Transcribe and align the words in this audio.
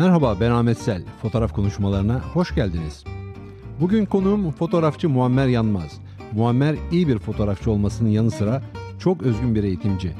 Merhaba 0.00 0.40
ben 0.40 0.50
Ahmet 0.50 0.78
Sel. 0.78 1.02
Fotoğraf 1.22 1.52
konuşmalarına 1.52 2.20
hoş 2.20 2.54
geldiniz. 2.54 3.04
Bugün 3.80 4.06
konuğum 4.06 4.50
fotoğrafçı 4.50 5.08
Muammer 5.08 5.46
Yanmaz. 5.46 6.00
Muammer 6.32 6.76
iyi 6.92 7.08
bir 7.08 7.18
fotoğrafçı 7.18 7.70
olmasının 7.70 8.08
yanı 8.08 8.30
sıra 8.30 8.62
çok 8.98 9.22
özgün 9.22 9.54
bir 9.54 9.64
eğitimci. 9.64 10.12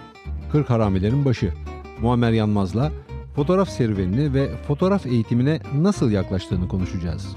40 0.53 0.71
haramilerin 0.71 1.25
başı. 1.25 1.53
Muammer 2.01 2.33
Yanmaz'la 2.33 2.93
fotoğraf 3.37 3.69
serüvenini 3.69 4.35
ve 4.35 4.57
fotoğraf 4.57 5.07
eğitimine 5.07 5.61
nasıl 5.75 6.11
yaklaştığını 6.11 6.69
konuşacağız. 6.69 7.37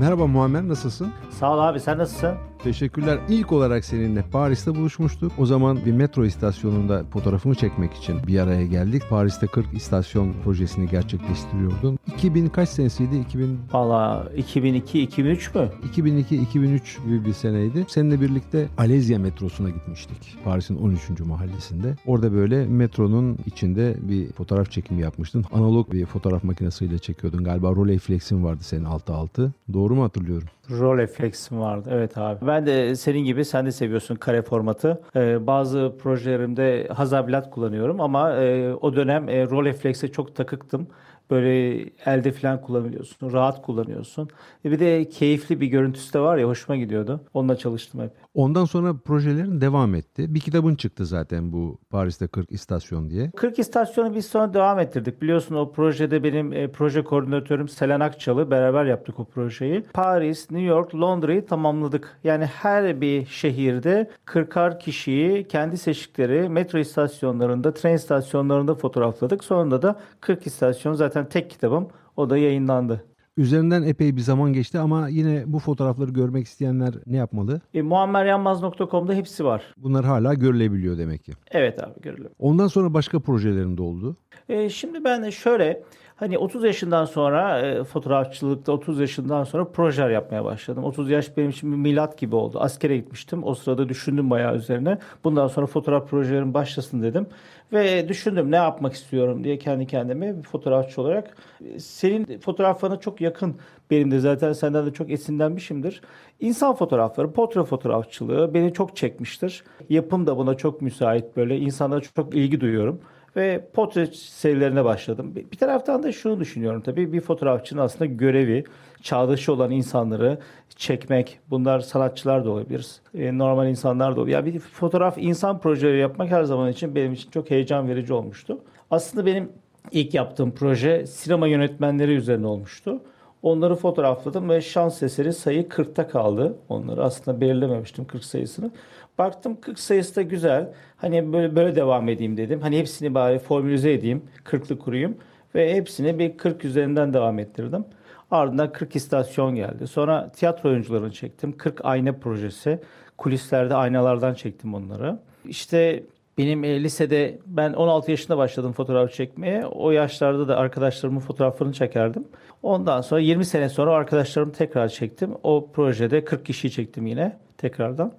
Merhaba 0.00 0.26
Muammer 0.26 0.68
nasılsın? 0.68 1.12
Sağ 1.30 1.54
ol 1.54 1.58
abi 1.58 1.80
sen 1.80 1.98
nasılsın? 1.98 2.47
Teşekkürler. 2.62 3.18
İlk 3.28 3.52
olarak 3.52 3.84
seninle 3.84 4.22
Paris'te 4.22 4.74
buluşmuştuk. 4.74 5.32
O 5.38 5.46
zaman 5.46 5.78
bir 5.86 5.92
metro 5.92 6.24
istasyonunda 6.24 7.04
fotoğrafımı 7.12 7.54
çekmek 7.54 7.94
için 7.94 8.26
bir 8.26 8.38
araya 8.38 8.66
geldik. 8.66 9.02
Paris'te 9.10 9.46
40 9.46 9.66
istasyon 9.74 10.34
projesini 10.44 10.88
gerçekleştiriyordun. 10.88 11.98
2000 12.16 12.48
kaç 12.48 12.68
senesiydi? 12.68 13.16
2000 13.16 13.58
Valla 13.72 14.28
2002-2003 14.36 15.58
mü? 15.58 15.70
2002-2003 15.94 17.04
gibi 17.04 17.24
bir 17.24 17.32
seneydi. 17.32 17.84
Seninle 17.88 18.20
birlikte 18.20 18.68
Alezya 18.78 19.18
metrosuna 19.18 19.70
gitmiştik. 19.70 20.36
Paris'in 20.44 20.76
13. 20.76 21.20
mahallesinde. 21.20 21.96
Orada 22.06 22.32
böyle 22.32 22.66
metronun 22.66 23.38
içinde 23.46 23.96
bir 24.00 24.32
fotoğraf 24.32 24.70
çekimi 24.70 25.02
yapmıştın. 25.02 25.44
Analog 25.52 25.92
bir 25.92 26.06
fotoğraf 26.06 26.44
makinesiyle 26.44 26.98
çekiyordun. 26.98 27.44
Galiba 27.44 27.70
Rolleiflex'in 27.70 28.44
vardı 28.44 28.60
senin 28.62 28.84
6-6. 28.84 29.50
Doğru 29.72 29.94
mu 29.94 30.02
hatırlıyorum? 30.04 30.48
Rolleiflex'im 30.70 31.60
vardı. 31.60 31.90
Evet 31.92 32.18
abi. 32.18 32.46
Ben 32.46 32.66
de 32.66 32.94
senin 32.94 33.24
gibi 33.24 33.44
sen 33.44 33.66
de 33.66 33.72
seviyorsun 33.72 34.14
kare 34.14 34.42
formatı. 34.42 35.00
Ee, 35.16 35.46
bazı 35.46 35.92
projelerimde 36.02 36.88
Hasselblad 36.96 37.50
kullanıyorum 37.50 38.00
ama 38.00 38.32
e, 38.32 38.74
o 38.74 38.96
dönem 38.96 39.28
e, 39.28 39.44
Rolleiflex'e 39.50 40.08
çok 40.12 40.36
takıktım. 40.36 40.86
Böyle 41.30 41.80
elde 42.06 42.32
falan 42.32 42.60
kullanabiliyorsun. 42.60 43.32
Rahat 43.32 43.62
kullanıyorsun. 43.62 44.28
E 44.64 44.70
bir 44.70 44.78
de 44.78 45.08
keyifli 45.08 45.60
bir 45.60 45.66
görüntüsü 45.66 46.12
de 46.12 46.20
var 46.20 46.36
ya 46.36 46.48
hoşuma 46.48 46.76
gidiyordu. 46.76 47.20
Onunla 47.34 47.56
çalıştım 47.56 48.00
hep. 48.00 48.10
Ondan 48.34 48.64
sonra 48.64 48.94
projelerin 49.04 49.60
devam 49.60 49.94
etti. 49.94 50.34
Bir 50.34 50.40
kitabın 50.40 50.74
çıktı 50.74 51.06
zaten 51.06 51.52
bu 51.52 51.78
Paris'te 51.90 52.26
40 52.26 52.52
istasyon 52.52 53.10
diye. 53.10 53.30
40 53.30 53.58
istasyonu 53.58 54.14
biz 54.14 54.26
sonra 54.26 54.54
devam 54.54 54.78
ettirdik. 54.78 55.22
Biliyorsun 55.22 55.54
o 55.54 55.72
projede 55.72 56.24
benim 56.24 56.52
e, 56.52 56.68
proje 56.72 57.04
koordinatörüm 57.04 57.68
Selen 57.68 58.00
Akçalı 58.00 58.50
beraber 58.50 58.84
yaptık 58.84 59.20
o 59.20 59.24
projeyi. 59.24 59.82
Paris, 59.94 60.50
New 60.50 60.66
York, 60.66 60.94
Londra'yı 60.94 61.46
tamamladık. 61.46 62.18
Yani 62.24 62.44
her 62.44 63.00
bir 63.00 63.26
şehirde 63.26 64.10
40'ar 64.26 64.78
kişiyi 64.78 65.48
kendi 65.48 65.78
seçtikleri 65.78 66.48
metro 66.48 66.78
istasyonlarında, 66.78 67.74
tren 67.74 67.94
istasyonlarında 67.94 68.74
fotoğrafladık. 68.74 69.44
Sonunda 69.44 69.82
da 69.82 70.00
40 70.20 70.46
istasyon 70.46 70.94
zaten 70.94 71.17
tek 71.24 71.50
kitabım. 71.50 71.88
O 72.16 72.30
da 72.30 72.38
yayınlandı. 72.38 73.04
Üzerinden 73.36 73.82
epey 73.82 74.16
bir 74.16 74.20
zaman 74.20 74.52
geçti 74.52 74.78
ama 74.78 75.08
yine 75.08 75.42
bu 75.46 75.58
fotoğrafları 75.58 76.10
görmek 76.10 76.46
isteyenler 76.46 76.94
ne 77.06 77.16
yapmalı? 77.16 77.60
E, 77.74 77.82
muammeryanmaz.com'da 77.82 79.14
hepsi 79.14 79.44
var. 79.44 79.74
Bunlar 79.76 80.04
hala 80.04 80.34
görülebiliyor 80.34 80.98
demek 80.98 81.24
ki. 81.24 81.32
Evet 81.50 81.84
abi 81.84 82.00
görülüyor. 82.00 82.30
Ondan 82.38 82.66
sonra 82.66 82.94
başka 82.94 83.20
projelerin 83.20 83.76
de 83.76 83.82
oldu. 83.82 84.16
E, 84.48 84.68
şimdi 84.68 85.04
ben 85.04 85.30
şöyle 85.30 85.82
hani 86.18 86.38
30 86.38 86.64
yaşından 86.64 87.04
sonra 87.04 87.60
e, 87.60 87.84
fotoğrafçılıkta 87.84 88.72
30 88.72 89.00
yaşından 89.00 89.44
sonra 89.44 89.64
projeler 89.64 90.10
yapmaya 90.10 90.44
başladım. 90.44 90.84
30 90.84 91.10
yaş 91.10 91.36
benim 91.36 91.50
için 91.50 91.72
bir 91.72 91.76
milat 91.76 92.18
gibi 92.18 92.36
oldu. 92.36 92.60
Askere 92.60 92.96
gitmiştim. 92.96 93.44
O 93.44 93.54
sırada 93.54 93.88
düşündüm 93.88 94.30
bayağı 94.30 94.56
üzerine. 94.56 94.98
Bundan 95.24 95.48
sonra 95.48 95.66
fotoğraf 95.66 96.10
projelerim 96.10 96.54
başlasın 96.54 97.02
dedim. 97.02 97.26
Ve 97.72 98.08
düşündüm 98.08 98.50
ne 98.50 98.56
yapmak 98.56 98.92
istiyorum 98.92 99.44
diye 99.44 99.58
kendi 99.58 99.86
kendime 99.86 100.38
bir 100.38 100.42
fotoğrafçı 100.42 101.02
olarak. 101.02 101.36
Senin 101.78 102.38
fotoğraflarına 102.38 103.00
çok 103.00 103.20
yakın 103.20 103.56
benim 103.90 104.10
de 104.10 104.18
zaten 104.18 104.52
senden 104.52 104.86
de 104.86 104.92
çok 104.92 105.10
esinlenmişimdir. 105.10 106.00
İnsan 106.40 106.74
fotoğrafları, 106.74 107.32
portre 107.32 107.64
fotoğrafçılığı 107.64 108.54
beni 108.54 108.72
çok 108.72 108.96
çekmiştir. 108.96 109.64
Yapım 109.88 110.26
da 110.26 110.36
buna 110.36 110.54
çok 110.54 110.82
müsait 110.82 111.36
böyle. 111.36 111.58
İnsanlara 111.58 112.00
çok 112.00 112.34
ilgi 112.34 112.60
duyuyorum 112.60 113.00
ve 113.38 113.68
portre 113.72 114.06
serilerine 114.06 114.84
başladım. 114.84 115.32
Bir 115.52 115.56
taraftan 115.56 116.02
da 116.02 116.12
şunu 116.12 116.40
düşünüyorum 116.40 116.80
tabii 116.80 117.12
bir 117.12 117.20
fotoğrafçının 117.20 117.80
aslında 117.80 118.06
görevi 118.06 118.64
çağdaşı 119.02 119.52
olan 119.52 119.70
insanları 119.70 120.38
çekmek. 120.76 121.38
Bunlar 121.50 121.80
sanatçılar 121.80 122.44
da 122.44 122.50
olabilir. 122.50 122.86
E, 123.14 123.38
normal 123.38 123.68
insanlar 123.68 124.16
da 124.16 124.20
olabilir. 124.20 124.34
Yani 124.34 124.54
bir 124.54 124.58
fotoğraf 124.58 125.18
insan 125.18 125.60
projeleri 125.60 125.98
yapmak 125.98 126.30
her 126.30 126.44
zaman 126.44 126.70
için 126.70 126.94
benim 126.94 127.12
için 127.12 127.30
çok 127.30 127.50
heyecan 127.50 127.88
verici 127.88 128.12
olmuştu. 128.12 128.58
Aslında 128.90 129.26
benim 129.26 129.52
ilk 129.92 130.14
yaptığım 130.14 130.50
proje 130.50 131.06
sinema 131.06 131.46
yönetmenleri 131.46 132.14
üzerine 132.14 132.46
olmuştu. 132.46 133.00
Onları 133.42 133.74
fotoğrafladım 133.74 134.48
ve 134.48 134.60
şans 134.60 135.02
eseri 135.02 135.32
sayı 135.32 135.62
40'ta 135.68 136.08
kaldı. 136.08 136.56
Onları 136.68 137.04
aslında 137.04 137.40
belirlememiştim 137.40 138.04
40 138.04 138.24
sayısını. 138.24 138.70
Baktım 139.18 139.60
40 139.60 139.78
sayısı 139.78 140.16
da 140.16 140.22
güzel. 140.22 140.72
Hani 140.96 141.32
böyle 141.32 141.56
böyle 141.56 141.76
devam 141.76 142.08
edeyim 142.08 142.36
dedim. 142.36 142.60
Hani 142.60 142.78
hepsini 142.78 143.14
bari 143.14 143.38
formülize 143.38 143.92
edeyim, 143.92 144.22
40'lı 144.44 144.78
kurayım 144.78 145.16
ve 145.54 145.74
hepsini 145.74 146.18
bir 146.18 146.36
40 146.36 146.64
üzerinden 146.64 147.14
devam 147.14 147.38
ettirdim. 147.38 147.84
Ardından 148.30 148.72
40 148.72 148.96
istasyon 148.96 149.54
geldi. 149.54 149.86
Sonra 149.86 150.32
tiyatro 150.32 150.68
oyuncularını 150.68 151.12
çektim. 151.12 151.56
40 151.56 151.84
ayna 151.84 152.12
projesi. 152.12 152.78
Kulislerde 153.18 153.74
aynalardan 153.74 154.34
çektim 154.34 154.74
onları. 154.74 155.18
İşte 155.44 156.02
benim 156.38 156.64
e, 156.64 156.82
lisede 156.82 157.38
ben 157.46 157.72
16 157.72 158.10
yaşında 158.10 158.38
başladım 158.38 158.72
fotoğraf 158.72 159.12
çekmeye. 159.12 159.66
O 159.66 159.90
yaşlarda 159.90 160.48
da 160.48 160.56
arkadaşlarımın 160.56 161.20
fotoğraflarını 161.20 161.72
çekerdim. 161.72 162.24
Ondan 162.62 163.00
sonra 163.00 163.20
20 163.20 163.44
sene 163.44 163.68
sonra 163.68 163.92
arkadaşlarımı 163.92 164.52
tekrar 164.52 164.88
çektim. 164.88 165.30
O 165.42 165.70
projede 165.72 166.24
40 166.24 166.46
kişiyi 166.46 166.70
çektim 166.70 167.06
yine 167.06 167.36
tekrardan. 167.56 168.12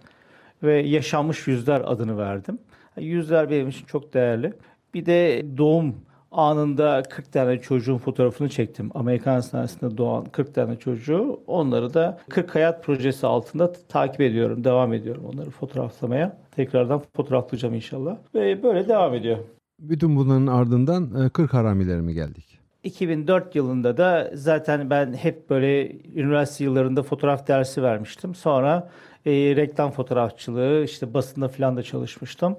Ve 0.63 0.81
yaşanmış 0.81 1.47
yüzler 1.47 1.81
adını 1.85 2.17
verdim. 2.17 2.59
Yüzler 2.97 3.49
benim 3.49 3.69
için 3.69 3.85
çok 3.85 4.13
değerli. 4.13 4.53
Bir 4.93 5.05
de 5.05 5.45
doğum 5.57 5.95
anında 6.31 7.03
40 7.09 7.31
tane 7.33 7.57
çocuğun 7.57 7.97
fotoğrafını 7.97 8.49
çektim. 8.49 8.91
Amerikan 8.93 9.33
hastanesinde 9.33 9.97
doğan 9.97 10.25
40 10.25 10.55
tane 10.55 10.75
çocuğu. 10.79 11.39
Onları 11.47 11.93
da 11.93 12.19
40 12.29 12.55
hayat 12.55 12.83
projesi 12.83 13.27
altında 13.27 13.73
takip 13.73 14.21
ediyorum, 14.21 14.63
devam 14.63 14.93
ediyorum 14.93 15.25
onları 15.33 15.49
fotoğraflamaya. 15.49 16.37
Tekrardan 16.51 17.03
fotoğraflayacağım 17.15 17.75
inşallah. 17.75 18.17
Ve 18.35 18.63
böyle 18.63 18.87
devam 18.87 19.13
ediyor. 19.13 19.37
Bütün 19.79 20.15
bunların 20.15 20.47
ardından 20.47 21.29
40 21.29 21.53
haramiler 21.53 22.01
mi 22.01 22.13
geldik? 22.13 22.48
2004 22.83 23.55
yılında 23.55 23.97
da 23.97 24.31
zaten 24.33 24.89
ben 24.89 25.13
hep 25.13 25.49
böyle 25.49 25.91
üniversite 26.15 26.63
yıllarında 26.63 27.03
fotoğraf 27.03 27.47
dersi 27.47 27.83
vermiştim. 27.83 28.35
Sonra 28.35 28.89
e, 29.25 29.31
reklam 29.31 29.91
fotoğrafçılığı, 29.91 30.83
işte 30.83 31.13
basında 31.13 31.47
falan 31.47 31.77
da 31.77 31.83
çalışmıştım. 31.83 32.57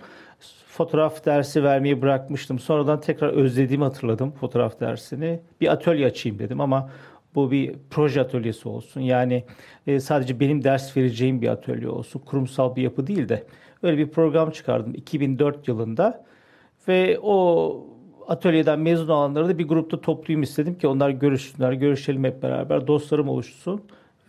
Fotoğraf 0.66 1.24
dersi 1.24 1.64
vermeyi 1.64 2.02
bırakmıştım. 2.02 2.58
Sonradan 2.58 3.00
tekrar 3.00 3.28
özlediğimi 3.28 3.84
hatırladım 3.84 4.32
fotoğraf 4.32 4.80
dersini. 4.80 5.40
Bir 5.60 5.72
atölye 5.72 6.06
açayım 6.06 6.38
dedim 6.38 6.60
ama 6.60 6.90
bu 7.34 7.50
bir 7.50 7.76
proje 7.90 8.20
atölyesi 8.20 8.68
olsun. 8.68 9.00
Yani 9.00 9.44
e, 9.86 10.00
sadece 10.00 10.40
benim 10.40 10.64
ders 10.64 10.96
vereceğim 10.96 11.42
bir 11.42 11.48
atölye 11.48 11.88
olsun. 11.88 12.20
Kurumsal 12.20 12.76
bir 12.76 12.82
yapı 12.82 13.06
değil 13.06 13.28
de. 13.28 13.46
Öyle 13.82 13.98
bir 13.98 14.10
program 14.10 14.50
çıkardım 14.50 14.94
2004 14.94 15.68
yılında. 15.68 16.24
Ve 16.88 17.18
o 17.22 17.90
atölyeden 18.30 18.80
mezun 18.80 19.08
olanları 19.08 19.48
da 19.48 19.58
bir 19.58 19.68
grupta 19.68 20.00
toplayayım 20.00 20.42
istedim 20.42 20.78
ki 20.78 20.86
onlar 20.88 21.10
görüşsünler, 21.10 21.72
görüşelim 21.72 22.24
hep 22.24 22.42
beraber, 22.42 22.86
dostlarım 22.86 23.28
oluşsun. 23.28 23.80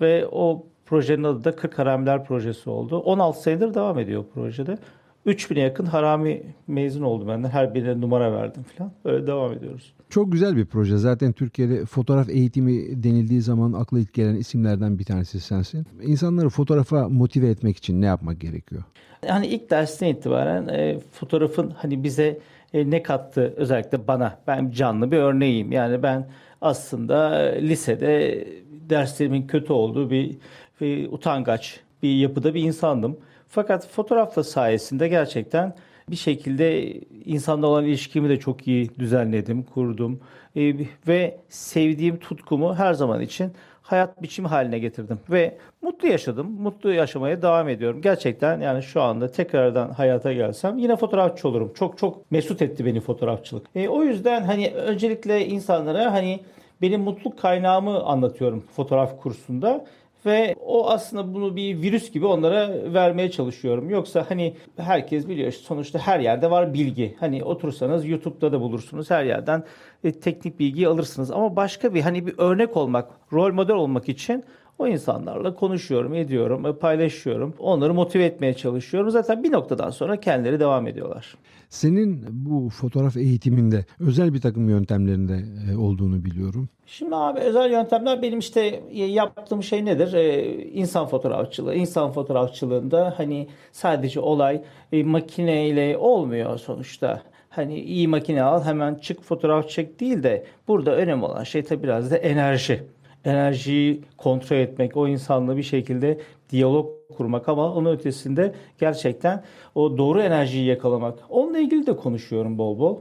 Ve 0.01 0.27
o 0.31 0.65
projenin 0.85 1.23
adı 1.23 1.43
da 1.43 1.55
40 1.55 1.79
Haramiler 1.79 2.25
Projesi 2.25 2.69
oldu. 2.69 2.97
16 2.97 3.41
senedir 3.41 3.73
devam 3.73 3.99
ediyor 3.99 4.23
projede. 4.33 4.77
3000'e 5.25 5.59
yakın 5.59 5.85
harami 5.85 6.43
mezun 6.67 7.01
oldu 7.01 7.27
benden. 7.27 7.49
Her 7.49 7.73
birine 7.75 8.01
numara 8.01 8.33
verdim 8.33 8.63
falan. 8.63 8.91
Öyle 9.05 9.27
devam 9.27 9.53
ediyoruz. 9.53 9.93
Çok 10.09 10.31
güzel 10.31 10.55
bir 10.55 10.65
proje. 10.65 10.97
Zaten 10.97 11.31
Türkiye'de 11.31 11.85
fotoğraf 11.85 12.29
eğitimi 12.29 13.03
denildiği 13.03 13.41
zaman 13.41 13.73
akla 13.73 13.99
ilk 13.99 14.13
gelen 14.13 14.35
isimlerden 14.35 14.99
bir 14.99 15.03
tanesi 15.03 15.39
sensin. 15.39 15.85
İnsanları 16.03 16.49
fotoğrafa 16.49 17.09
motive 17.09 17.49
etmek 17.49 17.77
için 17.77 18.01
ne 18.01 18.05
yapmak 18.05 18.41
gerekiyor? 18.41 18.83
Yani 19.27 19.47
ilk 19.47 19.69
dersten 19.69 20.07
itibaren 20.07 20.67
e, 20.67 20.99
fotoğrafın 21.11 21.73
hani 21.77 22.03
bize 22.03 22.39
e, 22.73 22.91
ne 22.91 23.03
kattı 23.03 23.53
özellikle 23.57 24.07
bana. 24.07 24.37
Ben 24.47 24.71
canlı 24.71 25.11
bir 25.11 25.17
örneğiyim. 25.17 25.71
Yani 25.71 26.03
ben 26.03 26.27
aslında 26.61 27.41
e, 27.41 27.61
lisede 27.61 28.47
derslerimin 28.69 29.47
kötü 29.47 29.73
olduğu 29.73 30.11
bir, 30.11 30.37
bir 30.81 31.11
utangaç 31.11 31.79
bir 32.03 32.15
yapıda 32.15 32.53
bir 32.53 32.61
insandım. 32.61 33.17
Fakat 33.47 33.87
fotoğrafla 33.87 34.43
sayesinde 34.43 35.07
gerçekten 35.07 35.75
bir 36.09 36.15
şekilde 36.15 36.93
insanla 37.25 37.67
olan 37.67 37.85
ilişkimi 37.85 38.29
de 38.29 38.39
çok 38.39 38.67
iyi 38.67 38.99
düzenledim, 38.99 39.63
kurdum. 39.63 40.19
E, 40.55 40.73
ve 41.07 41.37
sevdiğim 41.49 42.17
tutkumu 42.19 42.75
her 42.75 42.93
zaman 42.93 43.21
için 43.21 43.51
hayat 43.81 44.21
biçimi 44.21 44.47
haline 44.47 44.79
getirdim 44.79 45.19
ve 45.29 45.57
mutlu 45.81 46.07
yaşadım. 46.07 46.51
Mutlu 46.59 46.93
yaşamaya 46.93 47.41
devam 47.41 47.69
ediyorum. 47.69 48.01
Gerçekten 48.01 48.61
yani 48.61 48.83
şu 48.83 49.01
anda 49.01 49.31
tekrardan 49.31 49.89
hayata 49.89 50.33
gelsem 50.33 50.77
yine 50.77 50.95
fotoğrafçı 50.95 51.47
olurum. 51.47 51.71
Çok 51.75 51.97
çok 51.97 52.31
mesut 52.31 52.61
etti 52.61 52.85
beni 52.85 52.99
fotoğrafçılık. 52.99 53.67
E, 53.75 53.87
o 53.89 54.03
yüzden 54.03 54.43
hani 54.43 54.69
öncelikle 54.69 55.47
insanlara 55.47 56.13
hani 56.13 56.39
benim 56.81 57.01
mutluluk 57.01 57.39
kaynağımı 57.39 58.03
anlatıyorum 58.03 58.63
fotoğraf 58.75 59.21
kursunda 59.21 59.85
ve 60.25 60.55
o 60.65 60.89
aslında 60.89 61.33
bunu 61.33 61.55
bir 61.55 61.81
virüs 61.81 62.11
gibi 62.11 62.25
onlara 62.25 62.93
vermeye 62.93 63.31
çalışıyorum. 63.31 63.89
Yoksa 63.89 64.25
hani 64.29 64.55
herkes 64.77 65.27
biliyor 65.27 65.51
sonuçta 65.51 65.99
her 65.99 66.19
yerde 66.19 66.51
var 66.51 66.73
bilgi. 66.73 67.15
Hani 67.19 67.43
otursanız 67.43 68.05
YouTube'da 68.05 68.51
da 68.51 68.61
bulursunuz 68.61 69.09
her 69.09 69.23
yerden 69.23 69.63
e, 70.03 70.11
teknik 70.11 70.59
bilgiyi 70.59 70.87
alırsınız. 70.87 71.31
Ama 71.31 71.55
başka 71.55 71.93
bir 71.93 72.01
hani 72.01 72.27
bir 72.27 72.33
örnek 72.37 72.77
olmak, 72.77 73.11
rol 73.33 73.53
model 73.53 73.75
olmak 73.75 74.09
için 74.09 74.43
o 74.81 74.87
insanlarla 74.87 75.55
konuşuyorum, 75.55 76.13
ediyorum, 76.13 76.65
e, 76.65 76.73
paylaşıyorum. 76.73 77.53
Onları 77.59 77.93
motive 77.93 78.25
etmeye 78.25 78.53
çalışıyorum. 78.53 79.11
Zaten 79.11 79.43
bir 79.43 79.51
noktadan 79.51 79.89
sonra 79.89 80.19
kendileri 80.19 80.59
devam 80.59 80.87
ediyorlar. 80.87 81.35
Senin 81.69 82.25
bu 82.31 82.69
fotoğraf 82.69 83.17
eğitiminde 83.17 83.85
özel 83.99 84.33
bir 84.33 84.41
takım 84.41 84.69
yöntemlerinde 84.69 85.45
e, 85.71 85.77
olduğunu 85.77 86.25
biliyorum. 86.25 86.69
Şimdi 86.85 87.15
abi 87.15 87.39
özel 87.39 87.71
yöntemler 87.71 88.21
benim 88.21 88.39
işte 88.39 88.83
yaptığım 88.93 89.63
şey 89.63 89.85
nedir? 89.85 90.13
Ee, 90.13 90.63
insan 90.63 91.07
fotoğrafçılığı. 91.07 91.75
İnsan 91.75 92.11
fotoğrafçılığında 92.11 93.13
hani 93.17 93.47
sadece 93.71 94.19
olay 94.19 94.61
e, 94.91 95.03
makineyle 95.03 95.97
olmuyor 95.97 96.57
sonuçta. 96.57 97.21
Hani 97.49 97.79
iyi 97.79 98.07
makine 98.07 98.43
al 98.43 98.63
hemen 98.63 98.95
çık 98.95 99.23
fotoğraf 99.23 99.69
çek 99.69 99.99
değil 99.99 100.23
de 100.23 100.45
burada 100.67 100.95
önemli 100.95 101.25
olan 101.25 101.43
şey 101.43 101.63
tabii 101.63 101.83
biraz 101.83 102.11
da 102.11 102.17
enerji 102.17 102.83
enerjiyi 103.25 104.01
kontrol 104.17 104.57
etmek, 104.57 104.97
o 104.97 105.07
insanla 105.07 105.57
bir 105.57 105.63
şekilde 105.63 106.19
diyalog 106.49 106.89
kurmak 107.17 107.49
ama 107.49 107.73
onun 107.73 107.91
ötesinde 107.91 108.53
gerçekten 108.79 109.43
o 109.75 109.97
doğru 109.97 110.21
enerjiyi 110.21 110.65
yakalamak. 110.65 111.19
Onunla 111.29 111.59
ilgili 111.59 111.87
de 111.87 111.95
konuşuyorum 111.95 112.57
bol 112.57 112.79
bol. 112.79 112.97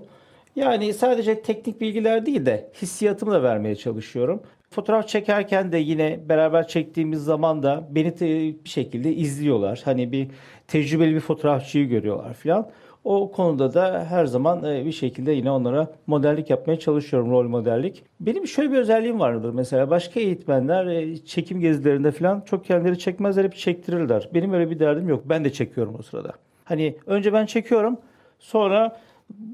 Yani 0.56 0.94
sadece 0.94 1.42
teknik 1.42 1.80
bilgiler 1.80 2.26
değil 2.26 2.46
de 2.46 2.70
hissiyatımı 2.82 3.32
da 3.32 3.42
vermeye 3.42 3.76
çalışıyorum. 3.76 4.42
Fotoğraf 4.70 5.08
çekerken 5.08 5.72
de 5.72 5.78
yine 5.78 6.20
beraber 6.28 6.68
çektiğimiz 6.68 7.24
zaman 7.24 7.62
da 7.62 7.88
beni 7.90 8.20
bir 8.64 8.68
şekilde 8.68 9.14
izliyorlar. 9.14 9.80
Hani 9.84 10.12
bir 10.12 10.28
tecrübeli 10.70 11.14
bir 11.14 11.20
fotoğrafçıyı 11.20 11.88
görüyorlar 11.88 12.34
falan. 12.34 12.70
O 13.04 13.32
konuda 13.32 13.74
da 13.74 14.06
her 14.10 14.26
zaman 14.26 14.64
e, 14.64 14.84
bir 14.84 14.92
şekilde 14.92 15.32
yine 15.32 15.50
onlara 15.50 15.88
modellik 16.06 16.50
yapmaya 16.50 16.78
çalışıyorum, 16.78 17.30
rol 17.30 17.48
modellik. 17.48 18.02
Benim 18.20 18.46
şöyle 18.46 18.72
bir 18.72 18.78
özelliğim 18.78 19.20
vardır 19.20 19.50
mesela. 19.54 19.90
Başka 19.90 20.20
eğitmenler 20.20 20.86
e, 20.86 21.16
çekim 21.16 21.60
gezilerinde 21.60 22.10
falan 22.10 22.40
çok 22.40 22.64
kendileri 22.64 22.98
çekmezler, 22.98 23.44
hep 23.44 23.56
çektirirler. 23.56 24.28
Benim 24.34 24.52
öyle 24.52 24.70
bir 24.70 24.78
derdim 24.78 25.08
yok. 25.08 25.22
Ben 25.24 25.44
de 25.44 25.52
çekiyorum 25.52 25.96
o 25.98 26.02
sırada. 26.02 26.32
Hani 26.64 26.96
önce 27.06 27.32
ben 27.32 27.46
çekiyorum, 27.46 27.98
sonra 28.38 28.96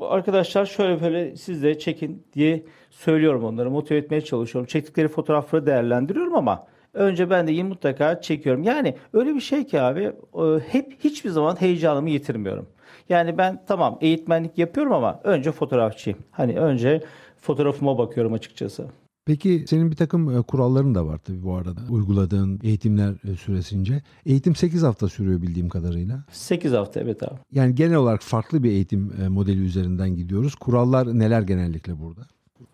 arkadaşlar 0.00 0.66
şöyle 0.66 1.02
böyle 1.02 1.36
siz 1.36 1.62
de 1.62 1.78
çekin 1.78 2.22
diye 2.34 2.62
söylüyorum 2.90 3.44
onları. 3.44 3.70
Motive 3.70 3.98
etmeye 3.98 4.20
çalışıyorum. 4.20 4.66
Çektikleri 4.66 5.08
fotoğrafları 5.08 5.66
değerlendiriyorum 5.66 6.34
ama 6.34 6.66
önce 6.96 7.30
ben 7.30 7.46
de 7.46 7.52
yine 7.52 7.68
mutlaka 7.68 8.20
çekiyorum. 8.20 8.62
Yani 8.62 8.94
öyle 9.12 9.34
bir 9.34 9.40
şey 9.40 9.66
ki 9.66 9.80
abi 9.80 10.02
e, 10.02 10.60
hep 10.68 10.96
hiçbir 11.04 11.30
zaman 11.30 11.60
heyecanımı 11.60 12.10
yitirmiyorum. 12.10 12.66
Yani 13.08 13.38
ben 13.38 13.62
tamam 13.66 13.98
eğitmenlik 14.00 14.58
yapıyorum 14.58 14.92
ama 14.92 15.20
önce 15.24 15.52
fotoğrafçıyım. 15.52 16.18
Hani 16.30 16.58
önce 16.58 17.02
fotoğrafıma 17.40 17.98
bakıyorum 17.98 18.32
açıkçası. 18.32 18.86
Peki 19.26 19.64
senin 19.68 19.90
bir 19.90 19.96
takım 19.96 20.38
e, 20.38 20.42
kuralların 20.42 20.94
da 20.94 21.06
var 21.06 21.18
tabii 21.18 21.42
bu 21.42 21.54
arada. 21.54 21.80
Uyguladığın 21.90 22.60
eğitimler 22.62 23.14
e, 23.32 23.36
süresince. 23.36 24.02
Eğitim 24.26 24.54
8 24.54 24.82
hafta 24.82 25.08
sürüyor 25.08 25.42
bildiğim 25.42 25.68
kadarıyla. 25.68 26.24
8 26.30 26.72
hafta 26.72 27.00
evet 27.00 27.22
abi. 27.22 27.38
Yani 27.52 27.74
genel 27.74 27.96
olarak 27.96 28.22
farklı 28.22 28.62
bir 28.62 28.70
eğitim 28.70 29.12
modeli 29.28 29.60
üzerinden 29.60 30.16
gidiyoruz. 30.16 30.54
Kurallar 30.54 31.18
neler 31.18 31.42
genellikle 31.42 31.98
burada? 32.00 32.22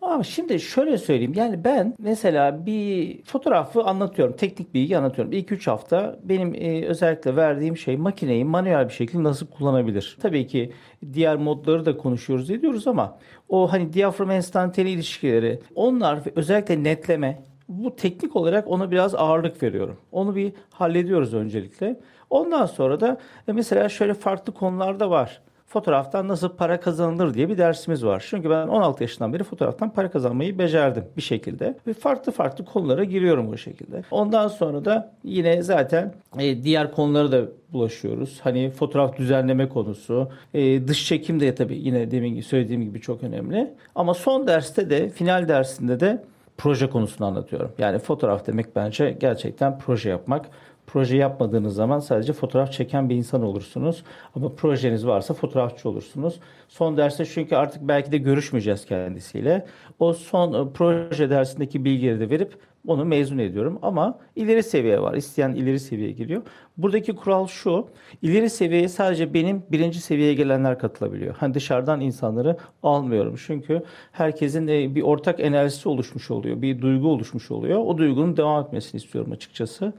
Ama 0.02 0.22
şimdi 0.24 0.60
şöyle 0.60 0.98
söyleyeyim. 0.98 1.32
Yani 1.36 1.64
ben 1.64 1.94
mesela 1.98 2.66
bir 2.66 3.22
fotoğrafı 3.22 3.82
anlatıyorum. 3.82 4.36
Teknik 4.36 4.74
bilgi 4.74 4.98
anlatıyorum. 4.98 5.32
İlk 5.32 5.52
3 5.52 5.66
hafta 5.66 6.18
benim 6.22 6.54
e, 6.54 6.86
özellikle 6.86 7.36
verdiğim 7.36 7.76
şey 7.76 7.96
makineyi 7.96 8.44
manuel 8.44 8.88
bir 8.88 8.94
şekilde 8.94 9.22
nasıl 9.22 9.46
kullanabilir? 9.46 10.16
Tabii 10.22 10.46
ki 10.46 10.72
diğer 11.12 11.36
modları 11.36 11.86
da 11.86 11.96
konuşuyoruz 11.96 12.50
ediyoruz 12.50 12.86
ama 12.86 13.18
o 13.48 13.72
hani 13.72 13.92
diyafram 13.92 14.30
enstantane 14.30 14.90
ilişkileri 14.90 15.60
onlar 15.74 16.20
özellikle 16.36 16.84
netleme 16.84 17.42
bu 17.68 17.96
teknik 17.96 18.36
olarak 18.36 18.68
ona 18.68 18.90
biraz 18.90 19.14
ağırlık 19.14 19.62
veriyorum. 19.62 19.96
Onu 20.12 20.36
bir 20.36 20.52
hallediyoruz 20.70 21.34
öncelikle. 21.34 22.00
Ondan 22.30 22.66
sonra 22.66 23.00
da 23.00 23.18
mesela 23.46 23.88
şöyle 23.88 24.14
farklı 24.14 24.54
konularda 24.54 25.10
var 25.10 25.40
fotoğraftan 25.72 26.28
nasıl 26.28 26.48
para 26.48 26.80
kazanılır 26.80 27.34
diye 27.34 27.48
bir 27.48 27.58
dersimiz 27.58 28.04
var. 28.04 28.24
Çünkü 28.28 28.50
ben 28.50 28.68
16 28.68 29.02
yaşından 29.02 29.32
beri 29.32 29.44
fotoğraftan 29.44 29.90
para 29.90 30.10
kazanmayı 30.10 30.58
becerdim 30.58 31.04
bir 31.16 31.22
şekilde. 31.22 31.78
Ve 31.86 31.94
farklı 31.94 32.32
farklı 32.32 32.64
konulara 32.64 33.04
giriyorum 33.04 33.52
bu 33.52 33.58
şekilde. 33.58 34.02
Ondan 34.10 34.48
sonra 34.48 34.84
da 34.84 35.12
yine 35.24 35.62
zaten 35.62 36.14
e, 36.38 36.62
diğer 36.62 36.92
konulara 36.92 37.32
da 37.32 37.42
bulaşıyoruz. 37.72 38.40
Hani 38.42 38.70
fotoğraf 38.70 39.16
düzenleme 39.18 39.68
konusu, 39.68 40.28
e, 40.54 40.88
dış 40.88 41.06
çekim 41.06 41.40
de 41.40 41.54
tabii 41.54 41.78
yine 41.78 42.10
demin 42.10 42.40
söylediğim 42.40 42.82
gibi 42.82 43.00
çok 43.00 43.22
önemli. 43.22 43.74
Ama 43.94 44.14
son 44.14 44.46
derste 44.46 44.90
de, 44.90 45.08
final 45.08 45.48
dersinde 45.48 46.00
de 46.00 46.24
proje 46.58 46.90
konusunu 46.90 47.26
anlatıyorum. 47.26 47.72
Yani 47.78 47.98
fotoğraf 47.98 48.46
demek 48.46 48.76
bence 48.76 49.16
gerçekten 49.20 49.78
proje 49.78 50.10
yapmak. 50.10 50.46
Proje 50.92 51.16
yapmadığınız 51.16 51.74
zaman 51.74 51.98
sadece 51.98 52.32
fotoğraf 52.32 52.72
çeken 52.72 53.08
bir 53.08 53.14
insan 53.14 53.42
olursunuz. 53.42 54.04
Ama 54.34 54.54
projeniz 54.54 55.06
varsa 55.06 55.34
fotoğrafçı 55.34 55.88
olursunuz. 55.88 56.40
Son 56.68 56.96
derste 56.96 57.24
çünkü 57.24 57.56
artık 57.56 57.82
belki 57.82 58.12
de 58.12 58.18
görüşmeyeceğiz 58.18 58.84
kendisiyle. 58.84 59.66
O 59.98 60.12
son 60.12 60.66
e, 60.66 60.72
proje 60.72 61.30
dersindeki 61.30 61.84
bilgileri 61.84 62.20
de 62.20 62.30
verip 62.30 62.56
onu 62.86 63.04
mezun 63.04 63.38
ediyorum. 63.38 63.78
Ama 63.82 64.18
ileri 64.36 64.62
seviye 64.62 65.02
var. 65.02 65.14
İsteyen 65.14 65.52
ileri 65.52 65.80
seviyeye 65.80 66.12
giriyor. 66.12 66.42
Buradaki 66.76 67.16
kural 67.16 67.46
şu. 67.46 67.86
İleri 68.22 68.50
seviyeye 68.50 68.88
sadece 68.88 69.34
benim 69.34 69.62
birinci 69.70 70.00
seviyeye 70.00 70.34
gelenler 70.34 70.78
katılabiliyor. 70.78 71.34
Hani 71.38 71.54
dışarıdan 71.54 72.00
insanları 72.00 72.56
almıyorum. 72.82 73.34
Çünkü 73.46 73.82
herkesin 74.12 74.68
e, 74.68 74.94
bir 74.94 75.02
ortak 75.02 75.40
enerjisi 75.40 75.88
oluşmuş 75.88 76.30
oluyor. 76.30 76.62
Bir 76.62 76.82
duygu 76.82 77.08
oluşmuş 77.08 77.50
oluyor. 77.50 77.78
O 77.78 77.98
duygunun 77.98 78.36
devam 78.36 78.64
etmesini 78.64 78.98
istiyorum 78.98 79.32
açıkçası 79.32 79.92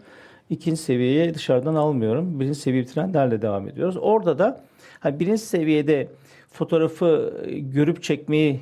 ikinci 0.54 0.82
seviyeye 0.82 1.34
dışarıdan 1.34 1.76
almıyorum. 1.76 2.40
Birinci 2.40 2.60
seviye 2.60 2.84
bitirenlerle 2.84 3.42
devam 3.42 3.68
ediyoruz. 3.68 3.98
Orada 4.02 4.40
da 4.40 4.62
hani 5.00 5.20
birinci 5.20 5.42
seviyede 5.42 6.08
fotoğrafı 6.52 7.34
e, 7.46 7.60
görüp 7.60 8.04
çekmeyi 8.04 8.60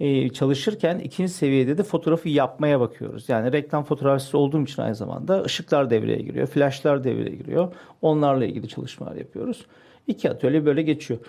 e, 0.00 0.28
çalışırken 0.28 0.98
ikinci 0.98 1.32
seviyede 1.32 1.78
de 1.78 1.82
fotoğrafı 1.82 2.28
yapmaya 2.28 2.80
bakıyoruz. 2.80 3.28
Yani 3.28 3.52
reklam 3.52 3.84
fotoğrafçısı 3.84 4.38
olduğum 4.38 4.62
için 4.62 4.82
aynı 4.82 4.94
zamanda 4.94 5.42
ışıklar 5.42 5.90
devreye 5.90 6.18
giriyor, 6.18 6.46
flashlar 6.46 7.04
devreye 7.04 7.36
giriyor. 7.36 7.72
Onlarla 8.02 8.44
ilgili 8.44 8.68
çalışmalar 8.68 9.16
yapıyoruz. 9.16 9.66
İki 10.06 10.30
atölye 10.30 10.66
böyle 10.66 10.82
geçiyor. 10.82 11.20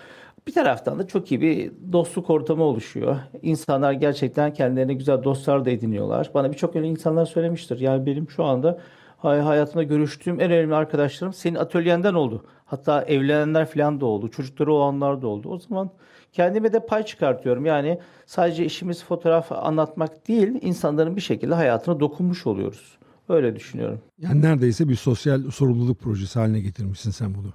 Bir 0.46 0.52
taraftan 0.52 0.98
da 0.98 1.06
çok 1.06 1.32
iyi 1.32 1.40
bir 1.40 1.72
dostluk 1.92 2.30
ortamı 2.30 2.62
oluşuyor. 2.62 3.16
İnsanlar 3.42 3.92
gerçekten 3.92 4.52
kendilerine 4.52 4.94
güzel 4.94 5.24
dostlar 5.24 5.64
da 5.64 5.70
ediniyorlar. 5.70 6.30
Bana 6.34 6.52
birçok 6.52 6.76
öyle 6.76 6.86
insanlar 6.86 7.26
söylemiştir. 7.26 7.80
Yani 7.80 8.06
benim 8.06 8.30
şu 8.30 8.44
anda 8.44 8.78
hayatımda 9.16 9.82
görüştüğüm 9.82 10.40
en 10.40 10.50
önemli 10.50 10.74
arkadaşlarım 10.74 11.32
senin 11.32 11.54
atölyenden 11.54 12.14
oldu. 12.14 12.44
Hatta 12.64 13.02
evlenenler 13.02 13.66
falan 13.70 14.00
da 14.00 14.06
oldu. 14.06 14.30
Çocukları 14.30 14.72
olanlar 14.72 15.22
da 15.22 15.28
oldu. 15.28 15.48
O 15.48 15.58
zaman 15.58 15.90
kendime 16.32 16.72
de 16.72 16.86
pay 16.86 17.02
çıkartıyorum. 17.04 17.66
Yani 17.66 17.98
sadece 18.26 18.64
işimiz 18.64 19.04
fotoğraf 19.04 19.52
anlatmak 19.52 20.28
değil, 20.28 20.58
insanların 20.62 21.16
bir 21.16 21.20
şekilde 21.20 21.54
hayatına 21.54 22.00
dokunmuş 22.00 22.46
oluyoruz. 22.46 22.98
Öyle 23.28 23.56
düşünüyorum. 23.56 24.00
Yani 24.18 24.42
neredeyse 24.42 24.88
bir 24.88 24.96
sosyal 24.96 25.50
sorumluluk 25.50 26.00
projesi 26.00 26.38
haline 26.38 26.60
getirmişsin 26.60 27.10
sen 27.10 27.34
bunu. 27.34 27.52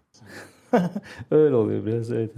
Öyle 1.31 1.55
oluyor 1.55 1.85
biraz 1.85 2.11
evet. 2.11 2.31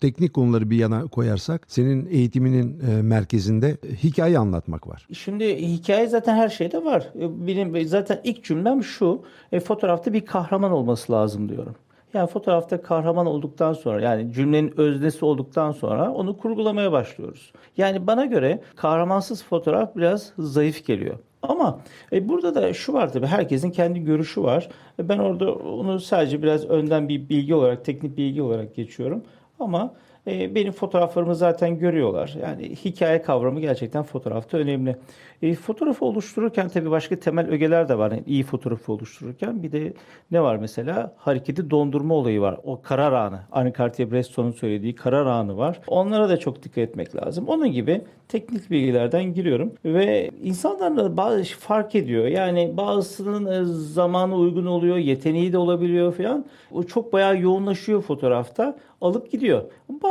Teknik 0.00 0.34
konuları 0.34 0.70
bir 0.70 0.76
yana 0.76 1.06
koyarsak 1.06 1.64
senin 1.68 2.08
eğitiminin 2.10 2.80
e, 2.80 3.02
merkezinde 3.02 3.76
hikaye 4.02 4.38
anlatmak 4.38 4.88
var. 4.88 5.06
Şimdi 5.12 5.56
hikaye 5.56 6.06
zaten 6.06 6.36
her 6.36 6.48
şeyde 6.48 6.84
var. 6.84 7.08
E, 7.20 7.46
benim 7.46 7.88
zaten 7.88 8.20
ilk 8.24 8.44
cümlem 8.44 8.82
şu. 8.82 9.22
E, 9.52 9.60
fotoğrafta 9.60 10.12
bir 10.12 10.26
kahraman 10.26 10.72
olması 10.72 11.12
lazım 11.12 11.48
diyorum. 11.48 11.74
Yani 12.14 12.28
fotoğrafta 12.28 12.82
kahraman 12.82 13.26
olduktan 13.26 13.72
sonra 13.72 14.00
yani 14.02 14.32
cümlenin 14.32 14.80
öznesi 14.80 15.24
olduktan 15.24 15.72
sonra 15.72 16.12
onu 16.12 16.36
kurgulamaya 16.36 16.92
başlıyoruz. 16.92 17.52
Yani 17.76 18.06
bana 18.06 18.26
göre 18.26 18.60
kahramansız 18.76 19.44
fotoğraf 19.44 19.96
biraz 19.96 20.32
zayıf 20.38 20.86
geliyor. 20.86 21.18
Ama 21.42 21.80
e, 22.12 22.28
burada 22.28 22.54
da 22.54 22.72
şu 22.72 22.92
var 22.92 23.12
tabii 23.12 23.26
herkesin 23.26 23.70
kendi 23.70 24.00
görüşü 24.00 24.42
var. 24.42 24.68
Ben 24.98 25.18
orada 25.18 25.54
onu 25.54 26.00
sadece 26.00 26.42
biraz 26.42 26.64
önden 26.64 27.08
bir 27.08 27.28
bilgi 27.28 27.54
olarak, 27.54 27.84
teknik 27.84 28.16
bilgi 28.16 28.42
olarak 28.42 28.74
geçiyorum. 28.74 29.22
Ama 29.60 29.94
e, 30.26 30.54
benim 30.54 30.72
fotoğraflarımı 30.72 31.34
zaten 31.34 31.78
görüyorlar. 31.78 32.36
Yani 32.42 32.62
hikaye 32.84 33.22
kavramı 33.22 33.60
gerçekten 33.60 34.02
fotoğrafta 34.02 34.58
önemli. 34.58 34.96
E, 35.42 35.54
fotoğrafı 35.54 36.04
oluştururken 36.04 36.68
tabii 36.68 36.90
başka 36.90 37.20
temel 37.20 37.48
ögeler 37.48 37.88
de 37.88 37.98
var. 37.98 38.10
Yani 38.10 38.22
iyi 38.26 38.42
fotoğrafı 38.42 38.92
oluştururken 38.92 39.62
bir 39.62 39.72
de 39.72 39.92
ne 40.30 40.42
var 40.42 40.56
mesela? 40.56 41.14
Hareketi 41.16 41.70
dondurma 41.70 42.14
olayı 42.14 42.40
var. 42.40 42.60
O 42.64 42.82
karar 42.82 43.12
anı. 43.12 43.40
Aynı 43.52 43.72
Cartier-Bresson'un 43.72 44.50
söylediği 44.50 44.94
karar 44.94 45.26
anı 45.26 45.56
var. 45.56 45.80
Onlara 45.86 46.28
da 46.28 46.36
çok 46.36 46.62
dikkat 46.62 46.78
etmek 46.78 47.16
lazım. 47.16 47.48
Onun 47.48 47.72
gibi 47.72 48.02
teknik 48.28 48.70
bilgilerden 48.70 49.34
giriyorum 49.34 49.72
ve 49.84 50.30
insanlar 50.42 50.96
da 50.96 51.16
bazı 51.16 51.44
fark 51.44 51.94
ediyor. 51.94 52.26
Yani 52.26 52.76
bazısının 52.76 53.46
e, 53.46 53.64
zamanı 53.64 54.36
uygun 54.36 54.66
oluyor, 54.66 54.96
yeteneği 54.96 55.52
de 55.52 55.58
olabiliyor 55.58 56.14
falan. 56.14 56.44
O 56.72 56.82
çok 56.82 57.12
bayağı 57.12 57.40
yoğunlaşıyor 57.40 58.02
fotoğrafta. 58.02 58.78
Alıp 59.00 59.30
gidiyor. 59.30 59.62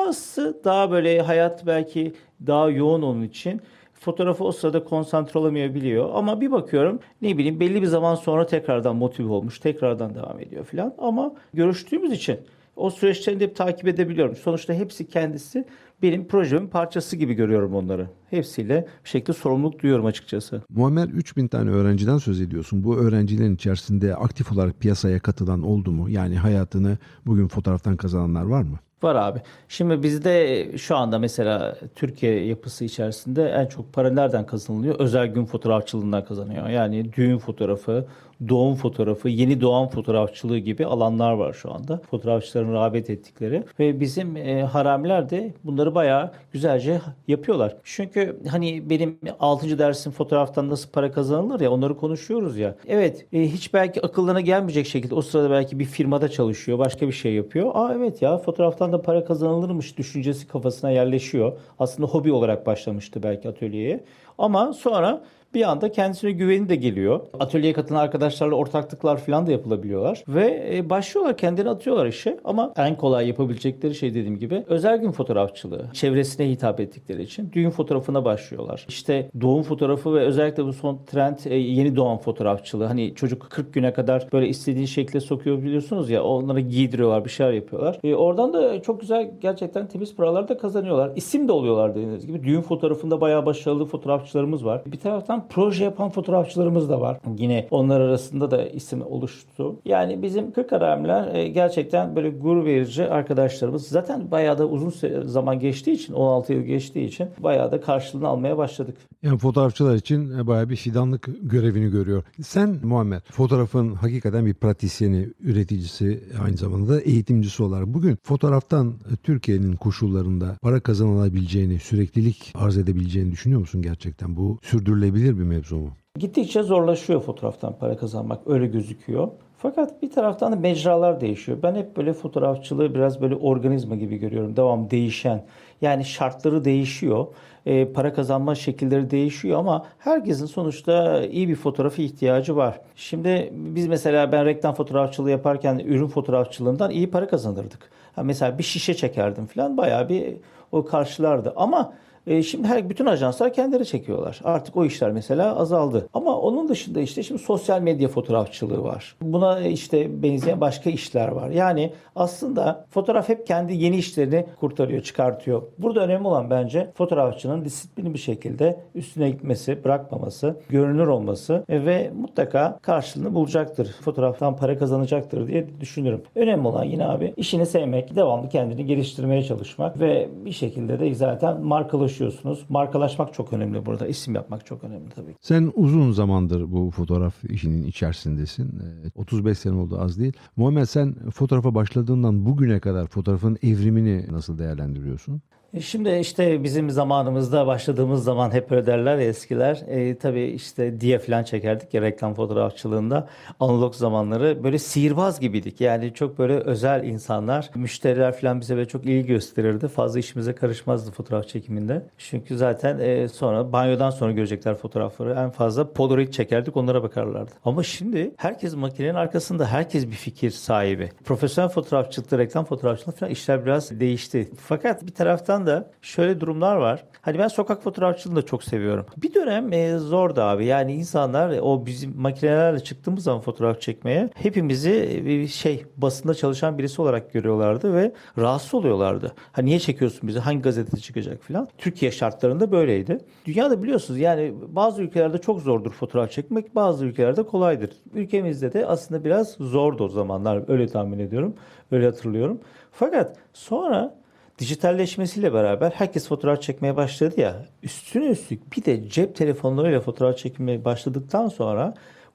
Bazısı 0.08 0.62
daha 0.63 0.91
böyle 0.91 1.22
hayat 1.22 1.65
belki 1.68 2.13
daha 2.48 2.70
yoğun 2.70 3.01
onun 3.01 3.24
için 3.24 3.62
fotoğrafı 3.94 4.44
o 4.44 4.51
sırada 4.51 4.84
konsantre 4.84 5.39
olamayabiliyor. 5.39 6.10
Ama 6.13 6.41
bir 6.41 6.51
bakıyorum 6.51 7.00
ne 7.22 7.38
bileyim 7.38 7.60
belli 7.60 7.82
bir 7.82 7.88
zaman 7.88 8.15
sonra 8.15 8.46
tekrardan 8.46 8.96
motive 8.96 9.32
olmuş, 9.32 9.60
tekrardan 9.60 10.15
devam 10.15 10.39
ediyor 10.39 10.65
falan. 10.65 10.94
Ama 10.98 11.34
görüştüğümüz 11.53 12.12
için 12.12 12.39
o 12.75 12.89
süreçlerini 12.89 13.39
de 13.39 13.44
hep 13.44 13.56
takip 13.56 13.88
edebiliyorum. 13.88 14.36
Sonuçta 14.36 14.74
hepsi 14.74 15.08
kendisi 15.08 15.65
benim 16.01 16.27
projemin 16.27 16.68
parçası 16.68 17.15
gibi 17.15 17.34
görüyorum 17.34 17.75
onları. 17.75 18.08
Hepsiyle 18.29 18.88
bir 19.03 19.10
şekilde 19.10 19.34
sorumluluk 19.34 19.82
duyuyorum 19.82 20.06
açıkçası. 20.06 20.62
Muammer 20.70 21.08
3000 21.08 21.48
tane 21.48 21.70
öğrenciden 21.70 22.18
söz 22.18 22.41
ediyorsun. 22.41 22.84
Bu 22.84 22.98
öğrencilerin 22.98 23.56
içerisinde 23.56 24.15
aktif 24.15 24.51
olarak 24.51 24.79
piyasaya 24.79 25.20
katılan 25.20 25.63
oldu 25.63 25.91
mu? 25.91 26.10
Yani 26.10 26.38
hayatını 26.38 26.98
bugün 27.25 27.48
fotoğraftan 27.48 27.98
kazananlar 27.98 28.44
var 28.44 28.62
mı? 28.62 28.79
Var 29.03 29.15
abi. 29.15 29.39
Şimdi 29.68 30.03
bizde 30.03 30.65
şu 30.77 30.96
anda 30.96 31.20
mesela 31.20 31.77
Türkiye 31.96 32.46
yapısı 32.46 32.86
içerisinde 32.86 33.50
en 33.50 33.65
çok 33.65 33.94
para 33.94 34.10
nereden 34.10 34.46
kazanılıyor? 34.46 34.96
Özel 35.00 35.27
gün 35.27 35.46
fotoğrafçılığından 35.46 36.25
kazanıyor. 36.25 36.70
Yani 36.70 37.13
düğün 37.13 37.38
fotoğrafı, 37.38 38.06
doğum 38.50 38.75
fotoğrafı, 38.75 39.29
yeni 39.29 39.62
doğan 39.62 39.88
fotoğrafçılığı 39.88 40.58
gibi 40.58 40.86
alanlar 40.86 41.32
var 41.34 41.53
şu 41.53 41.74
anda. 41.74 42.01
Fotoğrafçıların 42.12 42.74
rağbet 42.74 43.10
ettikleri 43.10 43.63
ve 43.79 44.00
bizim 44.00 44.38
e, 44.38 44.63
haramiler 44.63 45.29
de 45.29 45.53
bunları 45.63 45.96
bayağı 45.96 46.32
güzelce 46.53 47.01
yapıyorlar. 47.27 47.75
Çünkü 47.84 48.39
hani 48.50 48.89
benim 48.89 49.20
6. 49.39 49.79
dersim 49.79 50.12
fotoğraftan 50.12 50.70
nasıl 50.70 50.89
para 50.89 51.12
kazanılır 51.12 51.60
ya 51.60 51.72
onları 51.72 51.98
konuşuyoruz 51.98 52.58
ya. 52.58 52.75
Evet 52.88 53.25
e, 53.34 53.41
hiç 53.41 53.74
belki 53.74 54.01
akıllarına 54.06 54.41
gelmeyecek 54.41 54.88
şekilde 54.88 55.15
o 55.15 55.22
sırada 55.22 55.51
belki 55.51 55.79
bir 55.79 55.86
firmada 55.86 56.29
çalışıyor, 56.29 56.79
başka 56.79 57.08
bir 57.08 57.13
şey 57.13 57.34
yapıyor. 57.34 57.72
Aa 57.74 57.94
evet 57.98 58.22
ya 58.22 58.38
fotoğraftan 58.38 58.88
da 58.91 59.01
para 59.01 59.25
kazanılırmış 59.25 59.98
düşüncesi 59.98 60.48
kafasına 60.48 60.91
yerleşiyor. 60.91 61.58
Aslında 61.79 62.08
hobi 62.08 62.31
olarak 62.31 62.65
başlamıştı 62.65 63.24
belki 63.24 63.50
atölyeye. 63.50 64.03
Ama 64.38 64.74
sonra 64.74 65.22
bir 65.53 65.70
anda 65.70 65.91
kendisine 65.91 66.32
güveni 66.32 66.70
de 66.70 66.75
geliyor. 66.75 67.20
Atölyeye 67.39 67.74
katılan 67.74 68.00
arkadaşlarla 68.00 68.56
ortaklıklar 68.56 69.18
falan 69.18 69.48
da 69.48 69.51
yapılabiliyorlar. 69.51 70.24
Ve 70.27 70.70
e, 70.74 70.89
başlıyorlar 70.89 71.38
kendini 71.38 71.70
atıyorlar 71.70 72.06
işe. 72.06 72.39
Ama 72.44 72.74
en 72.77 72.98
kolay 72.98 73.27
yapabilecekleri 73.27 73.96
şey 73.96 74.10
dediğim 74.10 74.38
gibi 74.38 74.63
özel 74.68 74.98
gün 74.98 75.12
fotoğrafçılığı. 75.12 75.86
Çevresine 75.94 76.50
hitap 76.50 76.79
ettikleri 76.79 77.22
için 77.24 77.51
düğün 77.53 77.70
fotoğrafına 77.70 78.25
başlıyorlar. 78.25 78.86
İşte 78.89 79.29
doğum 79.41 79.63
fotoğrafı 79.63 80.13
ve 80.13 80.20
özellikle 80.20 80.65
bu 80.65 80.74
son 80.74 81.00
trend 81.08 81.38
e, 81.46 81.56
yeni 81.56 81.96
doğan 81.96 82.18
fotoğrafçılığı. 82.18 82.86
Hani 82.86 83.15
çocuk 83.15 83.41
40 83.50 83.74
güne 83.74 83.94
kadar 83.94 84.27
böyle 84.34 84.48
istediğin 84.48 84.86
şekilde 84.86 85.20
sokuyor 85.20 85.63
biliyorsunuz 85.63 86.10
ya 86.10 86.24
onları 86.24 86.60
giydiriyorlar 86.60 87.25
bir 87.25 87.29
şeyler 87.29 87.53
yapıyorlar. 87.53 88.00
E, 88.03 88.15
oradan 88.15 88.53
da 88.53 88.82
çok 88.82 89.01
güzel 89.01 89.32
gerçekten 89.41 89.88
temiz 89.88 90.15
paralar 90.15 90.48
da 90.48 90.58
kazanıyorlar. 90.58 91.12
İsim 91.15 91.48
de 91.48 91.51
oluyorlar 91.51 91.96
dediğiniz 91.96 92.27
gibi. 92.27 92.44
Düğün 92.44 92.62
fotoğrafında 92.62 93.22
bayağı 93.22 93.46
başarılı 93.46 93.86
fotoğrafçılarımız 93.86 94.65
var. 94.65 94.82
Bir 94.86 95.00
taraftan 95.00 95.38
taraftan 95.39 95.48
proje 95.50 95.84
yapan 95.84 96.10
fotoğrafçılarımız 96.10 96.89
da 96.89 97.01
var. 97.01 97.19
Yine 97.38 97.67
onlar 97.72 98.01
arasında 98.01 98.51
da 98.51 98.67
isim 98.67 99.01
oluştu. 99.01 99.79
Yani 99.86 100.22
bizim 100.22 100.51
Kırklareliler 100.51 101.36
e, 101.36 101.48
gerçekten 101.48 102.15
böyle 102.15 102.29
gurur 102.29 102.65
verici 102.65 103.05
arkadaşlarımız. 103.05 103.88
Zaten 103.88 104.31
bayağı 104.31 104.58
da 104.58 104.67
uzun 104.67 104.93
zaman 105.25 105.60
geçtiği 105.60 105.91
için 105.91 106.13
16 106.13 106.53
yıl 106.53 106.62
geçtiği 106.62 107.05
için 107.05 107.27
bayağı 107.39 107.72
da 107.72 107.81
karşılığını 107.81 108.27
almaya 108.27 108.58
başladık. 108.58 108.98
Yani 109.24 109.38
fotoğrafçılar 109.38 109.96
için 109.96 110.39
e, 110.39 110.48
bayağı 110.48 110.69
bir 110.69 110.75
fidanlık 110.75 111.29
görevini 111.41 111.91
görüyor. 111.91 112.24
Sen 112.41 112.79
Muhammed 112.84 113.22
fotoğrafın 113.31 113.96
hakikaten 113.96 114.46
bir 114.46 114.53
pratisyeni, 114.53 115.27
üreticisi 115.39 116.24
aynı 116.43 116.58
zamanda 116.58 116.93
da 116.93 117.01
eğitimcisi 117.01 117.63
olarak 117.63 117.88
bugün 117.88 118.17
fotoğraftan 118.24 118.88
e, 118.88 119.15
Türkiye'nin 119.15 119.75
koşullarında 119.75 120.58
para 120.62 120.79
kazanılabileceğini, 120.79 121.79
süreklilik 121.79 122.53
arz 122.55 122.77
edebileceğini 122.77 123.31
düşünüyor 123.31 123.60
musun 123.60 123.81
gerçekten? 123.81 124.36
Bu 124.36 124.60
sürdürülebilir 124.63 125.29
bir 125.38 125.44
mevzu 125.44 125.76
mu? 125.76 125.92
Gittikçe 126.20 126.64
zorlaşıyor 126.64 127.22
fotoğraftan 127.22 127.74
para 127.80 127.98
kazanmak 127.98 128.48
öyle 128.48 128.68
gözüküyor. 128.68 129.28
Fakat 129.58 130.02
bir 130.02 130.12
taraftan 130.12 130.52
da 130.52 130.56
mecralar 130.56 131.22
değişiyor. 131.22 131.58
Ben 131.64 131.76
hep 131.76 131.98
böyle 131.98 132.14
fotoğrafçılığı 132.14 132.96
biraz 132.96 133.22
böyle 133.22 133.36
organizma 133.36 133.96
gibi 133.96 134.18
görüyorum. 134.18 134.56
Devam 134.56 134.90
değişen. 134.90 135.46
Yani 135.82 136.06
şartları 136.06 136.66
değişiyor. 136.66 137.28
E, 137.66 137.94
para 137.94 138.14
kazanma 138.14 138.56
şekilleri 138.56 139.12
değişiyor 139.12 139.60
ama 139.60 139.86
herkesin 139.98 140.46
sonuçta 140.46 141.26
iyi 141.26 141.50
bir 141.50 141.56
fotoğrafı 141.56 142.02
ihtiyacı 142.02 142.56
var. 142.56 142.82
Şimdi 142.96 143.54
biz 143.54 143.88
mesela 143.88 144.32
ben 144.32 144.46
reklam 144.46 144.76
fotoğrafçılığı 144.76 145.32
yaparken 145.32 145.80
ürün 145.80 146.08
fotoğrafçılığından 146.08 146.92
iyi 146.92 147.10
para 147.12 147.28
kazanırdık. 147.28 147.90
Ha 148.16 148.24
mesela 148.24 148.58
bir 148.58 148.64
şişe 148.64 148.94
çekerdim 148.94 149.46
falan 149.46 149.78
bayağı 149.78 150.10
bir 150.10 150.34
o 150.72 150.86
karşılardı. 150.86 151.54
Ama 151.56 151.94
e, 152.28 152.44
şimdi 152.44 152.68
her 152.68 152.90
bütün 152.90 153.06
ajanslar 153.06 153.54
kendileri 153.54 153.86
çekiyorlar. 153.86 154.40
Artık 154.44 154.78
o 154.78 154.86
işler 154.86 155.12
mesela 155.12 155.56
azaldı. 155.56 156.10
Ama 156.14 156.40
onun 156.40 156.70
dışında 156.70 157.00
işte 157.00 157.24
şimdi 157.24 157.42
sosyal 157.42 157.82
medya 157.82 158.08
fotoğrafçılığı 158.08 158.84
var. 158.84 159.16
Buna 159.22 159.60
işte 159.60 160.24
benzeyen 160.24 160.62
başka 160.62 160.90
işler 160.90 161.28
var. 161.28 161.50
Yani 161.50 161.94
aslında 162.16 162.86
fotoğraf 162.90 163.30
hep 163.30 163.48
kendi 163.48 163.74
yeni 163.74 163.98
işlerini 163.98 164.46
kurtarıyor, 164.60 165.04
çıkartıyor. 165.04 165.62
Burada 165.78 166.00
önemli 166.00 166.28
olan 166.28 166.50
bence 166.50 166.92
fotoğrafçının 166.96 167.66
disiplinli 167.66 168.14
bir 168.14 168.20
şekilde 168.20 168.80
üstüne 168.96 169.30
gitmesi, 169.30 169.84
bırakmaması, 169.84 170.56
görünür 170.70 171.08
olması 171.08 171.64
ve 171.70 172.12
mutlaka 172.22 172.80
karşılığını 172.82 173.36
bulacaktır. 173.36 173.96
Fotoğraftan 174.02 174.56
para 174.56 174.78
kazanacaktır 174.78 175.48
diye 175.48 175.68
düşünüyorum. 175.82 176.22
Önemli 176.36 176.68
olan 176.68 176.84
yine 176.84 177.06
abi 177.08 177.34
işini 177.38 177.66
sevmek, 177.66 178.16
devamlı 178.16 178.50
kendini 178.50 178.86
geliştirmeye 178.86 179.44
çalışmak 179.44 180.00
ve 180.00 180.30
bir 180.46 180.52
şekilde 180.52 181.00
de 181.00 181.14
zaten 181.14 181.62
markalaşıyor 181.62 182.09
çalışıyorsunuz. 182.10 182.66
Markalaşmak 182.70 183.34
çok 183.34 183.54
önemli 183.54 183.86
burada. 183.86 184.08
İsim 184.08 184.36
yapmak 184.36 184.66
çok 184.66 184.84
önemli 184.84 185.10
tabii. 185.10 185.36
Sen 185.42 185.72
uzun 185.75 186.12
zamandır 186.12 186.72
bu 186.72 186.92
fotoğraf 186.92 187.44
işinin 187.44 187.84
içerisindesin. 187.84 188.82
35 189.16 189.58
sene 189.58 189.75
oldu 189.75 190.00
az 190.01 190.20
değil. 190.20 190.34
Muhammed 190.56 190.86
sen 190.86 191.16
fotoğrafa 191.30 191.75
başladığından 191.75 192.46
bugüne 192.46 192.80
kadar 192.80 193.08
fotoğrafın 193.08 193.58
evrimini 193.63 194.25
nasıl 194.32 194.58
değerlendiriyorsun? 194.58 195.42
E, 195.74 195.82
şimdi 195.82 196.10
işte 196.10 196.64
bizim 196.64 196.90
zamanımızda 196.90 197.68
başladığımız 197.68 198.24
zaman 198.24 198.52
hep 198.52 198.72
öyle 198.72 198.86
derler 198.86 199.18
ya 199.18 199.24
eskiler. 199.24 199.84
E, 199.88 200.18
tabii 200.18 200.44
işte 200.44 201.02
diye 201.02 201.20
falan 201.20 201.44
çekerdik 201.44 201.94
ya 201.94 202.02
reklam 202.02 202.34
fotoğrafçılığında. 202.34 203.28
Analog 203.60 203.94
zamanları 203.94 204.64
böyle 204.64 204.80
sihirbaz 204.80 205.40
gibiydik. 205.40 205.82
Yani 205.82 206.14
çok 206.14 206.40
böyle 206.40 206.54
özel 206.54 207.04
insanlar. 207.04 207.70
Müşteriler 207.76 208.38
falan 208.38 208.62
bize 208.62 208.76
böyle 208.76 208.88
çok 208.88 209.06
ilgi 209.06 209.28
gösterirdi. 209.28 209.88
Fazla 209.88 210.20
işimize 210.20 210.56
karışmazdı 210.56 211.12
fotoğraf 211.12 211.48
çekiminde. 211.48 212.06
Çünkü 212.18 212.58
zaten 212.58 213.00
e, 213.00 213.28
sonra 213.28 213.72
banyodan 213.72 214.10
sonra 214.10 214.32
görecekler 214.32 214.76
fotoğrafları. 214.76 215.34
En 215.34 215.50
fazla 215.50 215.94
Polaroid 215.94 216.32
çekerdik 216.32 216.78
onlara 216.78 217.04
bakarlardı. 217.04 217.52
Ama 217.66 217.84
şimdi 217.84 218.32
herkes 218.38 218.76
makinenin 218.76 219.14
arkasında. 219.16 219.66
Herkes 219.66 220.08
bir 220.08 220.12
fikir 220.12 220.52
sahibi. 220.52 221.10
Profesyonel 221.26 221.70
fotoğrafçılıkta, 221.70 222.38
reklam 222.38 222.66
fotoğrafçılıkta 222.66 223.20
falan 223.20 223.32
işler 223.32 223.66
biraz 223.66 224.00
değişti. 224.00 224.50
Fakat 224.58 225.08
bir 225.08 225.12
taraftan 225.12 225.59
taraftan 225.60 225.68
da 225.68 225.92
şöyle 226.01 226.39
durumlar 226.39 226.75
var. 226.75 227.04
Hani 227.22 227.39
ben 227.39 227.48
sokak 227.48 227.84
fotoğrafçılığını 227.84 228.36
da 228.36 228.46
çok 228.46 228.63
seviyorum. 228.63 229.06
Bir 229.18 229.34
dönem 229.34 229.74
e, 229.74 229.98
zordu 229.98 230.42
abi. 230.42 230.66
Yani 230.66 230.94
insanlar 230.94 231.60
o 231.62 231.86
bizim 231.86 232.13
makinelerle 232.18 232.80
çıktığımız 232.80 233.24
zaman 233.24 233.42
fotoğraf 233.42 233.82
çekmeye 233.82 234.30
hepimizi 234.36 235.22
bir 235.25 235.48
şey 235.48 235.86
basında 235.98 236.34
çalışan 236.34 236.78
birisi 236.78 237.01
olarak 237.01 237.34
görüyorlardı 237.34 237.94
ve 237.94 238.12
rahatsız 238.38 238.74
oluyorlardı. 238.74 239.34
Hani 239.51 239.66
niye 239.66 239.80
çekiyorsun 239.80 240.28
bizi? 240.28 240.39
Hangi 240.39 240.62
gazetede 240.62 241.01
çıkacak 241.01 241.44
falan. 241.44 241.68
Türkiye 241.78 242.12
şartlarında 242.12 242.72
böyleydi. 242.72 243.18
Dünyada 243.46 243.84
biliyorsunuz 243.84 244.20
yani 244.20 244.54
bazı 244.68 245.01
ülkelerde 245.01 245.38
çok 245.38 245.62
zordur 245.62 245.92
fotoğraf 245.92 246.32
çekmek. 246.32 246.75
Bazı 246.75 247.06
ülkelerde 247.06 247.44
kolaydır. 247.44 247.89
Ülkemizde 248.13 248.74
de 248.74 248.86
aslında 248.86 249.25
biraz 249.25 249.56
zordu 249.60 250.04
o 250.04 250.08
zamanlar. 250.08 250.63
Öyle 250.68 250.88
tahmin 250.88 251.20
ediyorum. 251.20 251.56
Öyle 251.92 252.06
hatırlıyorum. 252.06 252.60
Fakat 252.92 253.36
sonra 253.54 254.19
dijitalleşmesiyle 254.60 255.54
beraber 255.54 255.92
herkes 255.92 256.28
fotoğraf 256.28 256.62
çekmeye 256.62 256.96
başladı 256.96 257.42
ya. 257.42 257.66
Üstüne 257.84 258.25
üstlük 258.25 258.78
bir 258.78 258.86
de 258.86 259.10
cep 259.10 259.36
telefonlarıyla 259.36 260.01
fotoğraf 260.01 260.38
çekmeye 260.38 260.86
başladıktan 260.86 261.48
sonra 261.48 261.94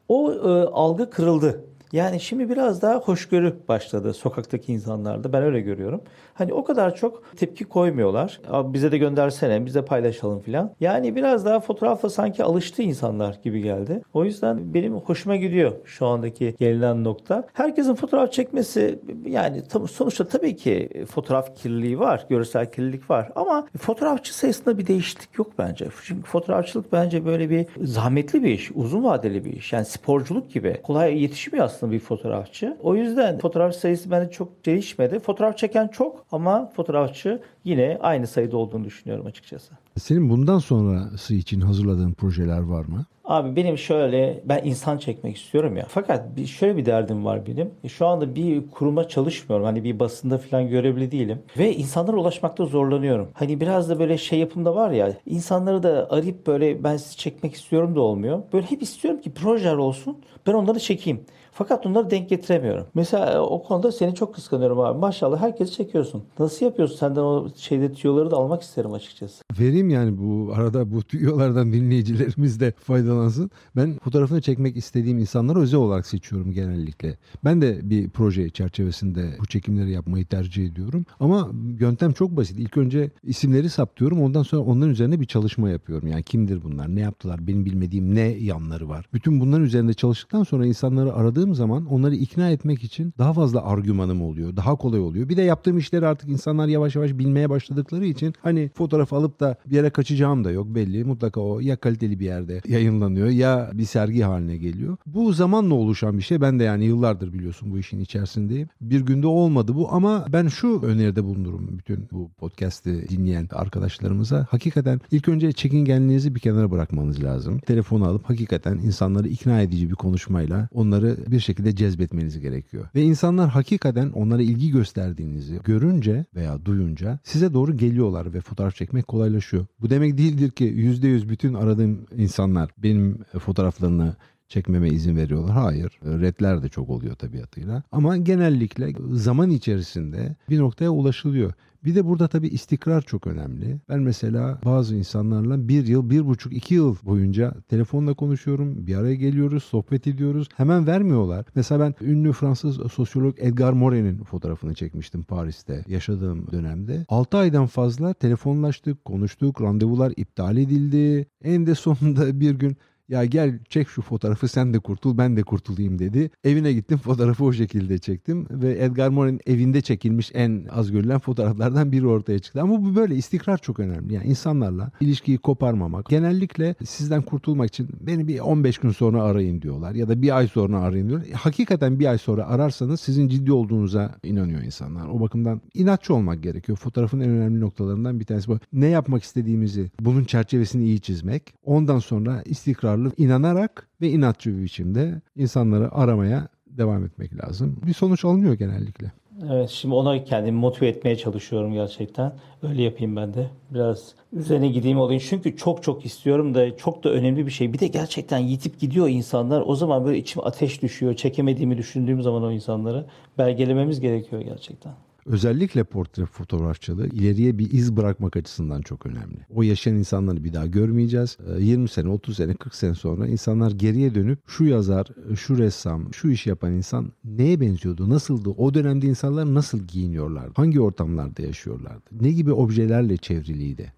o 0.09 0.33
e, 0.33 0.49
algı 0.65 1.11
kırıldı. 1.11 1.65
Yani 1.93 2.21
şimdi 2.21 2.49
biraz 2.49 2.83
daha 2.83 2.95
hoşgörü 2.95 3.57
başladı 3.69 4.15
sokaktaki 4.15 4.73
insanlarda. 4.73 5.33
Ben 5.33 5.43
öyle 5.43 5.61
görüyorum. 5.61 6.03
Hani 6.35 6.53
o 6.53 6.65
kadar 6.65 6.95
çok 6.95 7.37
tepki 7.37 7.65
koymuyorlar. 7.65 8.41
Bize 8.53 8.93
de 8.93 8.99
göndersene, 8.99 9.67
bize 9.67 9.85
paylaşalım 9.85 10.41
filan. 10.41 10.71
Yani 10.81 11.17
biraz 11.17 11.45
daha 11.45 11.61
fotoğrafla 11.61 12.11
sanki 12.11 12.45
alıştı 12.45 12.83
insanlar 12.83 13.39
gibi 13.45 13.63
geldi. 13.63 14.03
O 14.15 14.25
yüzden 14.25 14.75
benim 14.75 14.95
hoşuma 14.95 15.37
gidiyor 15.37 15.73
şu 15.85 16.07
andaki 16.07 16.55
gelinen 16.59 17.05
nokta. 17.05 17.47
Herkesin 17.53 17.95
fotoğraf 17.95 18.33
çekmesi 18.33 18.99
yani 19.27 19.63
sonuçta 19.91 20.25
tabii 20.25 20.57
ki 20.57 21.05
fotoğraf 21.11 21.57
kirliliği 21.57 21.99
var, 21.99 22.27
görsel 22.29 22.73
kirlilik 22.73 23.11
var 23.11 23.33
ama 23.35 23.67
fotoğrafçı 23.79 24.37
sayısında 24.37 24.79
bir 24.79 24.87
değişiklik 24.87 25.39
yok 25.39 25.53
bence. 25.59 25.89
Çünkü 26.05 26.23
fotoğrafçılık 26.23 26.93
bence 26.93 27.25
böyle 27.25 27.51
bir 27.51 27.67
zahmetli 27.83 28.43
bir 28.43 28.51
iş, 28.51 28.71
uzun 28.75 29.05
vadeli 29.05 29.45
bir 29.45 29.53
iş. 29.53 29.73
Yani 29.73 29.85
sporculuk 29.85 30.51
gibi. 30.51 30.81
Kolay 30.83 31.23
yetişmiyor 31.23 31.65
aslında 31.65 31.93
bir 31.93 32.01
fotoğrafçı. 32.01 32.77
O 32.83 32.95
yüzden 32.95 33.39
fotoğraf 33.39 33.75
sayısı 33.75 34.11
bence 34.11 34.31
çok 34.31 34.67
değişmedi. 34.67 35.19
Fotoğraf 35.19 35.59
çeken 35.59 35.89
çok 35.89 36.24
ama 36.35 36.67
fotoğrafçı 36.67 37.43
yine 37.65 37.99
aynı 38.01 38.27
sayıda 38.27 38.57
olduğunu 38.57 38.85
düşünüyorum 38.85 39.27
açıkçası. 39.27 39.75
Senin 39.99 40.31
bundan 40.31 40.59
sonrası 40.59 41.35
için 41.35 41.61
hazırladığın 41.61 42.13
projeler 42.13 42.61
var 42.61 42.85
mı? 42.85 43.05
Abi 43.25 43.57
benim 43.57 43.79
şöyle 43.79 44.43
ben 44.45 44.65
insan 44.65 44.99
çekmek 44.99 45.37
istiyorum 45.37 45.77
ya. 45.77 45.87
Fakat 45.89 46.37
bir, 46.37 46.47
şöyle 46.47 46.77
bir 46.77 46.87
derdim 46.87 47.25
var 47.25 47.47
benim. 47.47 47.71
E, 47.85 47.89
şu 47.89 48.07
anda 48.07 48.35
bir 48.35 48.71
kuruma 48.71 49.09
çalışmıyorum. 49.09 49.67
Hani 49.67 49.85
bir 49.85 49.99
basında 49.99 50.39
falan 50.39 50.69
görevli 50.69 51.11
değilim. 51.11 51.39
Ve 51.59 51.75
insanlara 51.77 52.17
ulaşmakta 52.17 52.65
zorlanıyorum. 52.65 53.29
Hani 53.35 53.61
biraz 53.61 53.89
da 53.89 53.99
böyle 53.99 54.19
şey 54.19 54.39
yapımda 54.39 54.75
var 54.75 54.91
ya. 54.91 55.13
insanları 55.27 55.83
da 55.83 56.07
arayıp 56.11 56.47
böyle 56.47 56.85
ben 56.85 56.97
sizi 56.97 57.17
çekmek 57.17 57.55
istiyorum 57.55 57.97
da 57.97 58.01
olmuyor. 58.01 58.43
Böyle 58.53 58.67
hep 58.67 58.83
istiyorum 58.83 59.21
ki 59.21 59.33
projeler 59.33 59.77
olsun. 59.77 60.19
Ben 60.47 60.53
onları 60.53 60.79
çekeyim. 60.79 61.21
Fakat 61.53 61.85
bunları 61.85 62.11
denk 62.11 62.29
getiremiyorum. 62.29 62.87
Mesela 62.95 63.33
e, 63.33 63.39
o 63.39 63.63
konuda 63.63 63.93
seni 63.93 64.15
çok 64.15 64.35
kıskanıyorum 64.35 64.81
abi. 64.81 64.99
Maşallah 64.99 65.41
herkesi 65.41 65.73
çekiyorsun. 65.73 66.25
Nasıl 66.39 66.67
yapıyorsun? 66.67 66.97
Senden 66.97 67.21
o 67.21 67.49
şeyde 67.57 67.93
tüyoları 67.93 68.31
da 68.31 68.37
almak 68.37 68.63
isterim 68.63 68.93
açıkçası. 68.93 69.43
Vereyim 69.85 69.91
yani 69.91 70.19
bu 70.19 70.53
arada 70.55 70.93
bu 70.93 71.03
tüyolardan 71.09 71.73
dinleyicilerimiz 71.73 72.61
de 72.61 72.73
faydalansın. 72.81 73.51
Ben 73.77 73.99
fotoğrafını 73.99 74.41
çekmek 74.41 74.77
istediğim 74.77 75.19
insanları 75.19 75.59
özel 75.59 75.81
olarak 75.81 76.07
seçiyorum 76.07 76.53
genellikle. 76.53 77.17
Ben 77.45 77.63
de 77.63 77.81
bir 77.83 78.09
proje 78.11 78.51
çerçevesinde 78.51 79.37
bu 79.41 79.47
çekimleri 79.47 79.91
yapmayı 79.91 80.27
tercih 80.27 80.67
ediyorum. 80.67 81.07
Ama 81.21 81.51
yöntem 81.79 82.13
çok 82.13 82.37
basit. 82.37 82.59
İlk 82.59 82.77
önce 82.77 83.11
isimleri 83.23 83.71
saptıyorum. 83.71 84.23
Ondan 84.23 84.43
sonra 84.43 84.63
onların 84.63 84.91
üzerine 84.91 85.21
bir 85.21 85.27
çalışma 85.27 85.71
yapıyorum. 85.71 86.09
Yani 86.09 86.23
kimdir 86.23 86.63
bunlar? 86.63 86.97
Ne 86.97 87.01
yaptılar? 87.01 87.47
Benim 87.47 87.65
bilmediğim 87.65 88.15
ne 88.15 88.21
yanları 88.21 88.89
var? 88.89 89.07
Bütün 89.15 89.41
bunların 89.41 89.65
üzerinde 89.65 89.95
çalıştıktan 89.95 90.43
sonra 90.43 90.67
insanları 90.67 91.15
aradığım 91.15 91.55
zaman 91.55 91.87
onları 91.87 92.15
ikna 92.15 92.51
etmek 92.51 92.85
için 92.85 93.15
daha 93.19 93.33
fazla 93.33 93.65
argümanım 93.65 94.23
oluyor. 94.23 94.57
Daha 94.57 94.77
kolay 94.77 95.01
oluyor. 95.01 95.29
Bir 95.29 95.37
de 95.37 95.43
yaptığım 95.43 95.79
işleri 95.79 96.07
artık 96.07 96.31
insanlar 96.31 96.69
yavaş 96.69 96.97
yavaş 96.97 97.11
bilmeye 97.19 97.51
başladıkları 97.51 98.07
için 98.07 98.35
hani 98.43 98.71
fotoğraf 98.75 99.13
alıp 99.13 99.41
da 99.41 99.57
bir 99.75 99.79
yere 99.79 99.91
kaçacağım 99.91 100.45
da 100.45 100.51
yok 100.51 100.67
belli. 100.75 101.05
Mutlaka 101.05 101.41
o 101.41 101.61
ya 101.61 101.77
kaliteli 101.77 102.21
bir 102.21 102.25
yerde 102.25 102.61
yayınlanıyor 102.69 103.29
ya 103.29 103.71
bir 103.75 103.85
sergi 103.85 104.23
haline 104.23 104.57
geliyor. 104.57 104.97
Bu 105.07 105.33
zamanla 105.33 105.75
oluşan 105.75 106.19
bir 106.19 106.23
şey. 106.23 106.41
Ben 106.41 106.59
de 106.59 106.65
yani 106.65 106.85
yıllardır 106.85 107.33
biliyorsun 107.33 107.71
bu 107.71 107.79
işin 107.79 108.01
içerisindeyim. 108.01 108.69
Bir 108.81 109.01
günde 109.01 109.27
olmadı 109.27 109.75
bu 109.75 109.93
ama 109.93 110.27
ben 110.33 110.49
şu 110.49 110.81
öneride 110.83 111.25
bulunurum 111.25 111.79
bütün 111.79 112.09
bu 112.13 112.31
podcast'i 112.39 113.09
dinleyen 113.09 113.49
arkadaşlarımıza. 113.53 114.47
Hakikaten 114.51 115.01
ilk 115.11 115.29
önce 115.29 115.53
çekingenliğinizi 115.53 116.35
bir 116.35 116.41
kenara 116.41 116.71
bırakmanız 116.71 117.25
lazım. 117.25 117.59
Telefonu 117.59 118.05
alıp 118.05 118.25
hakikaten 118.25 118.75
insanları 118.79 119.29
ikna 119.29 119.61
edici 119.61 119.91
bir 119.91 119.95
konuşmayla 119.95 120.69
onları 120.73 121.17
bir 121.29 121.41
şekilde 121.41 121.77
cezbetmeniz 121.77 122.41
gerekiyor. 122.41 122.85
Ve 122.95 123.03
insanlar 123.03 123.51
hakikaten 123.51 124.11
onlara 124.11 124.43
ilgi 124.43 124.71
gösterdiğinizi 124.71 125.61
görünce 125.65 126.25
veya 126.35 126.65
duyunca 126.65 127.19
size 127.25 127.55
doğru 127.55 127.77
geliyorlar 127.77 128.35
ve 128.35 128.41
fotoğraf 128.41 128.75
çekmek 128.75 129.09
kolaylaşıyor. 129.09 129.64
Bu 129.81 129.91
demek 129.91 130.19
değildir 130.19 130.51
ki 130.51 130.65
%100 130.65 131.29
bütün 131.29 131.55
aradığım 131.55 132.07
insanlar 132.17 132.71
benim 132.79 133.19
fotoğraflarını 133.39 134.17
çekmeme 134.49 134.89
izin 134.89 135.17
veriyorlar. 135.17 135.51
Hayır. 135.51 135.99
Redler 136.05 136.63
de 136.63 136.69
çok 136.69 136.91
oluyor 136.91 137.15
tabiatıyla. 137.15 137.83
Ama 137.93 138.17
genellikle 138.17 138.93
zaman 139.13 139.51
içerisinde 139.51 140.37
bir 140.51 140.59
noktaya 140.59 140.91
ulaşılıyor. 140.91 141.53
Bir 141.85 141.95
de 141.95 142.07
burada 142.07 142.29
tabii 142.29 142.49
istikrar 142.49 143.03
çok 143.03 143.27
önemli. 143.27 143.81
Ben 143.89 144.01
mesela 144.01 144.59
bazı 144.65 144.97
insanlarla 144.97 145.69
bir 145.69 145.87
yıl, 145.87 146.11
bir 146.11 146.27
buçuk, 146.27 146.53
iki 146.53 146.75
yıl 146.75 146.97
boyunca 147.03 147.55
telefonla 147.69 148.15
konuşuyorum. 148.15 148.87
Bir 148.87 148.97
araya 148.97 149.15
geliyoruz, 149.15 149.65
sohbet 149.65 150.07
ediyoruz. 150.07 150.49
Hemen 150.57 150.87
vermiyorlar. 150.87 151.45
Mesela 151.55 151.81
ben 151.81 152.07
ünlü 152.07 152.33
Fransız 152.33 152.93
sosyolog 152.93 153.35
Edgar 153.39 153.73
Morin'in 153.73 154.25
fotoğrafını 154.25 154.75
çekmiştim 154.75 155.23
Paris'te 155.25 155.85
yaşadığım 155.89 156.51
dönemde. 156.51 157.07
6 157.09 157.37
aydan 157.37 157.67
fazla 157.67 158.15
telefonlaştık, 158.15 159.05
konuştuk, 159.05 159.63
randevular 159.63 160.13
iptal 160.17 160.57
edildi. 160.57 161.27
En 161.43 161.67
de 161.67 161.75
sonunda 161.75 162.41
bir 162.41 162.55
gün 162.55 162.77
ya 163.09 163.25
gel 163.25 163.59
çek 163.69 163.89
şu 163.89 164.03
fotoğrafı 164.03 164.49
sen 164.49 164.75
de 164.75 164.79
kurtul 164.79 165.19
ben 165.19 165.37
de 165.37 165.43
kurtulayım 165.43 165.99
dedi. 165.99 166.31
Evine 166.45 166.73
gittim 166.73 166.99
fotoğrafı 166.99 167.45
o 167.45 167.53
şekilde 167.53 167.99
çektim 167.99 168.47
ve 168.51 168.85
Edgar 168.85 169.09
Morin 169.09 169.41
evinde 169.47 169.81
çekilmiş 169.81 170.31
en 170.35 170.67
az 170.71 170.91
görülen 170.91 171.19
fotoğraflardan 171.19 171.93
biri 171.93 172.07
ortaya 172.07 172.39
çıktı. 172.39 172.63
Ama 172.63 172.85
bu 172.85 172.97
böyle 172.97 173.17
istikrar 173.17 173.59
çok 173.59 173.81
önemli. 173.81 174.15
Yani 174.15 174.27
insanlarla 174.27 174.91
ilişkiyi 175.01 175.39
koparmamak. 175.39 176.07
Genellikle 176.09 176.75
sizden 176.85 177.23
kurtulmak 177.23 177.69
için 177.69 177.89
beni 178.01 178.29
bir 178.29 178.41
15 178.41 178.79
gün 178.79 178.91
sonra 178.91 179.23
arayın 179.23 179.63
diyorlar 179.63 179.95
ya 179.95 180.09
da 180.09 180.23
bir 180.23 180.37
ay 180.37 180.49
sonra 180.49 180.79
arayın 180.79 181.09
diyorlar. 181.09 181.29
Hakikaten 181.31 182.01
bir 182.01 182.07
ay 182.07 182.19
sonra 182.19 182.47
ararsanız 182.47 183.01
sizin 183.01 183.29
ciddi 183.29 183.53
olduğunuza 183.53 184.15
inanıyor 184.23 184.63
insanlar. 184.63 185.09
O 185.09 185.21
bakımdan 185.21 185.61
inatçı 185.75 186.15
olmak 186.15 186.43
gerekiyor. 186.43 186.79
Fotoğrafın 186.79 187.21
en 187.21 187.31
önemli 187.31 187.61
noktalarından 187.61 188.21
bir 188.21 188.25
tanesi 188.25 188.49
bu. 188.49 188.59
Ne 188.73 188.87
yapmak 188.87 189.23
istediğimizi, 189.23 189.91
bunun 190.01 190.25
çerçevesini 190.25 190.85
iyi 190.85 191.01
çizmek. 191.01 191.55
Ondan 191.65 191.99
sonra 191.99 192.43
istikrar 192.45 192.94
kararlı, 192.95 193.13
inanarak 193.17 193.89
ve 194.01 194.11
inatçı 194.11 194.59
bir 194.59 194.63
biçimde 194.63 195.21
insanları 195.37 195.95
aramaya 195.95 196.49
devam 196.67 197.05
etmek 197.05 197.45
lazım. 197.45 197.77
Bir 197.87 197.93
sonuç 197.93 198.25
alınıyor 198.25 198.55
genellikle. 198.55 199.13
Evet 199.51 199.71
şimdi 199.71 199.95
ona 199.95 200.25
kendimi 200.25 200.59
motive 200.59 200.89
etmeye 200.89 201.17
çalışıyorum 201.17 201.73
gerçekten. 201.73 202.33
Öyle 202.63 202.83
yapayım 202.83 203.17
ben 203.17 203.35
de. 203.35 203.47
Biraz 203.71 204.15
üzerine 204.33 204.69
gideyim 204.69 204.99
olayım. 204.99 205.23
Çünkü 205.29 205.57
çok 205.57 205.83
çok 205.83 206.05
istiyorum 206.05 206.55
da 206.55 206.77
çok 206.77 207.05
da 207.05 207.11
önemli 207.11 207.47
bir 207.47 207.51
şey. 207.51 207.73
Bir 207.73 207.79
de 207.79 207.87
gerçekten 207.87 208.39
yitip 208.39 208.81
gidiyor 208.81 209.09
insanlar. 209.09 209.63
O 209.67 209.75
zaman 209.77 210.05
böyle 210.05 210.19
içim 210.19 210.45
ateş 210.45 210.83
düşüyor. 210.83 211.15
Çekemediğimi 211.15 211.79
düşündüğüm 211.79 212.23
zaman 212.23 212.43
o 212.43 212.53
insanları 212.53 213.07
belgelememiz 213.39 214.01
gerekiyor 214.01 214.43
gerçekten. 214.43 214.93
Özellikle 215.27 215.85
portre 215.85 216.27
fotoğrafçılığı 216.27 217.07
ileriye 217.07 217.59
bir 217.59 217.71
iz 217.73 217.97
bırakmak 217.97 218.37
açısından 218.37 218.81
çok 218.83 219.07
önemli. 219.07 219.47
O 219.55 219.63
yaşayan 219.63 219.95
insanları 219.95 220.45
bir 220.45 220.53
daha 220.53 220.67
görmeyeceğiz. 220.67 221.39
20 221.59 221.85
ee, 221.85 221.89
sene, 221.89 222.09
30 222.09 222.37
sene, 222.37 222.55
40 222.55 222.75
sene 222.75 222.95
sonra 222.95 223.27
insanlar 223.27 223.71
geriye 223.71 224.15
dönüp 224.15 224.39
şu 224.47 224.65
yazar, 224.65 225.07
şu 225.37 225.59
ressam, 225.59 226.15
şu 226.15 226.29
iş 226.29 226.47
yapan 226.47 226.73
insan 226.73 227.13
neye 227.25 227.61
benziyordu, 227.61 228.11
nasıldı, 228.11 228.51
o 228.51 228.75
dönemde 228.75 229.07
insanlar 229.07 229.55
nasıl 229.55 229.79
giyiniyorlardı, 229.79 230.53
hangi 230.57 230.81
ortamlarda 230.81 231.43
yaşıyorlardı, 231.43 232.11
ne 232.21 232.31
gibi 232.31 232.53
objelerle 232.53 233.17
çevriliydi. 233.17 233.93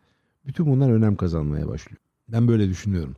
Bütün 0.47 0.67
bunlar 0.67 0.91
önem 0.91 1.17
kazanmaya 1.17 1.69
başlıyor. 1.69 2.01
Ben 2.29 2.49
böyle 2.49 2.69
düşünüyorum. 2.69 3.15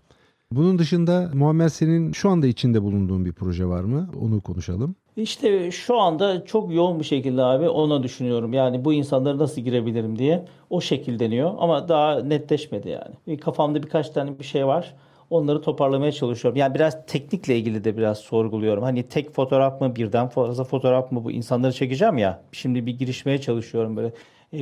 Bunun 0.53 0.79
dışında 0.79 1.31
Muammer 1.35 1.69
senin 1.69 2.13
şu 2.13 2.31
anda 2.31 2.47
içinde 2.47 2.83
bulunduğun 2.83 3.25
bir 3.25 3.33
proje 3.33 3.67
var 3.67 3.85
mı? 3.85 4.11
Onu 4.21 4.41
konuşalım. 4.41 4.95
İşte 5.17 5.71
şu 5.71 6.01
anda 6.01 6.45
çok 6.45 6.75
yoğun 6.75 6.99
bir 6.99 7.05
şekilde 7.05 7.43
abi 7.43 7.69
ona 7.69 8.03
düşünüyorum. 8.03 8.53
Yani 8.53 8.85
bu 8.85 8.93
insanları 8.93 9.39
nasıl 9.39 9.61
girebilirim 9.61 10.19
diye 10.19 10.45
o 10.71 10.81
şekil 10.81 11.19
deniyor 11.19 11.55
ama 11.59 11.89
daha 11.89 12.21
netleşmedi 12.21 12.89
yani. 12.89 13.39
Kafamda 13.39 13.83
birkaç 13.83 14.11
tane 14.11 14.39
bir 14.39 14.45
şey 14.45 14.67
var. 14.67 14.95
Onları 15.31 15.63
toparlamaya 15.63 16.13
çalışıyorum. 16.13 16.59
Yani 16.59 16.75
biraz 16.75 17.07
teknikle 17.07 17.57
ilgili 17.59 17.85
de 17.85 17.97
biraz 17.97 18.19
sorguluyorum. 18.19 18.83
Hani 18.83 19.03
tek 19.03 19.35
fotoğraf 19.35 19.81
mı, 19.81 19.97
birden 19.97 20.29
fazla 20.29 20.65
fotoğraf 20.65 21.13
mı 21.13 21.25
bu 21.25 21.31
insanları 21.31 21.73
çekeceğim 21.73 22.19
ya. 22.19 22.43
Şimdi 22.53 22.87
bir 22.87 22.99
girişmeye 22.99 23.41
çalışıyorum 23.41 23.97
böyle 23.97 24.13